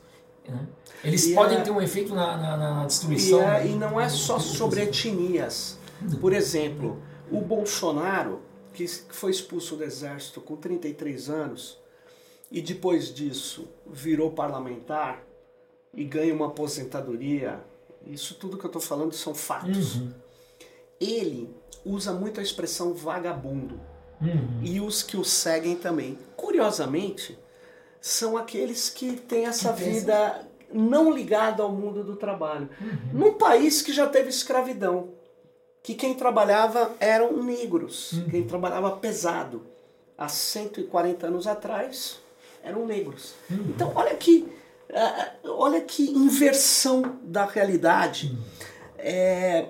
[0.49, 0.69] Né?
[1.03, 3.41] Eles e podem é, ter um efeito na, na, na destruição.
[3.41, 5.79] E, é, e não é só sobre etnias.
[6.21, 8.41] Por exemplo, o Bolsonaro
[8.73, 11.79] que foi expulso do exército com 33 anos
[12.51, 15.23] e depois disso virou parlamentar
[15.95, 17.61] e ganha uma aposentadoria,
[18.07, 19.97] isso tudo que eu estou falando são fatos.
[19.97, 20.13] Uhum.
[21.01, 21.55] Ele
[21.85, 23.81] usa muito a expressão vagabundo.
[24.21, 24.61] Uhum.
[24.63, 26.19] E os que o seguem também.
[26.37, 27.39] Curiosamente,
[28.01, 32.69] são aqueles que têm essa vida não ligada ao mundo do trabalho.
[32.81, 32.99] Uhum.
[33.13, 35.20] Num país que já teve escravidão
[35.83, 38.29] que quem trabalhava eram negros, uhum.
[38.31, 39.63] quem trabalhava pesado.
[40.17, 42.21] Há 140 anos atrás
[42.63, 43.35] eram negros.
[43.51, 43.71] Uhum.
[43.71, 44.47] Então, olha que,
[44.91, 48.27] uh, olha que inversão da realidade.
[48.27, 48.43] Uhum.
[48.99, 49.69] É,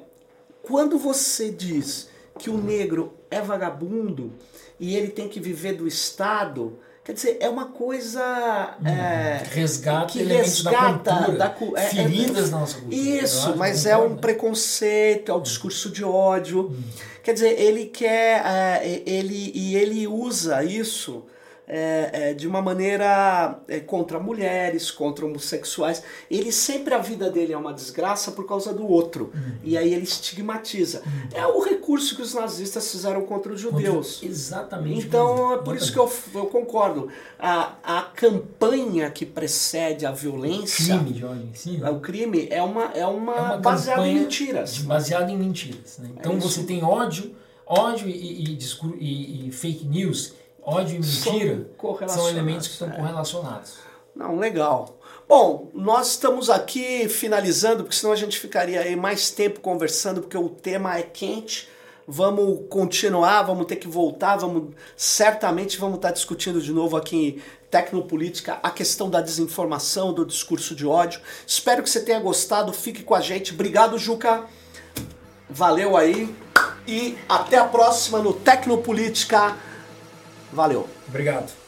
[0.63, 2.09] quando você diz
[2.39, 4.33] que o negro é vagabundo
[4.79, 8.77] e ele tem que viver do Estado, Quer dizer, é uma coisa.
[8.81, 12.97] Hum, é, resgata que resgata da cultura, da, é, é, feridas é, na nossa cultura.
[12.97, 16.71] Isso, mas é um preconceito, é um discurso de ódio.
[16.71, 16.83] Hum.
[17.23, 18.43] Quer dizer, ele quer.
[18.45, 21.25] É, ele, e ele usa isso
[21.73, 26.03] é, é, de uma maneira é, contra mulheres, contra homossexuais.
[26.29, 29.31] Ele sempre a vida dele é uma desgraça por causa do outro.
[29.33, 29.53] Uhum.
[29.63, 31.01] E aí ele estigmatiza.
[31.07, 31.29] Uhum.
[31.33, 34.15] É o recurso que os nazistas fizeram contra os judeus.
[34.15, 34.29] Contra...
[34.29, 35.07] Exatamente.
[35.07, 37.09] Então é por isso que eu, eu concordo.
[37.39, 40.97] A, a campanha que precede a violência.
[40.97, 41.91] O crime de ódio em né?
[41.91, 44.79] O crime é uma, é uma, é uma baseada em mentiras.
[44.79, 45.99] Baseada em mentiras.
[45.99, 46.11] Né?
[46.19, 47.33] Então é você tem ódio,
[47.65, 48.59] ódio e, e,
[48.99, 52.97] e, e fake news ódio e mentira são, são elementos que estão é.
[52.97, 53.75] correlacionados.
[54.15, 54.99] Não, legal.
[55.29, 60.37] Bom, nós estamos aqui finalizando, porque senão a gente ficaria aí mais tempo conversando, porque
[60.37, 61.69] o tema é quente.
[62.07, 67.43] Vamos continuar, vamos ter que voltar, vamos certamente vamos estar discutindo de novo aqui em
[67.71, 71.21] Tecnopolítica a questão da desinformação, do discurso de ódio.
[71.47, 73.55] Espero que você tenha gostado, fique com a gente.
[73.55, 74.45] Obrigado, Juca.
[75.49, 76.35] Valeu aí
[76.89, 79.57] e até a próxima no Tecnopolítica.
[80.53, 80.89] Valeu.
[81.09, 81.60] Obrigado.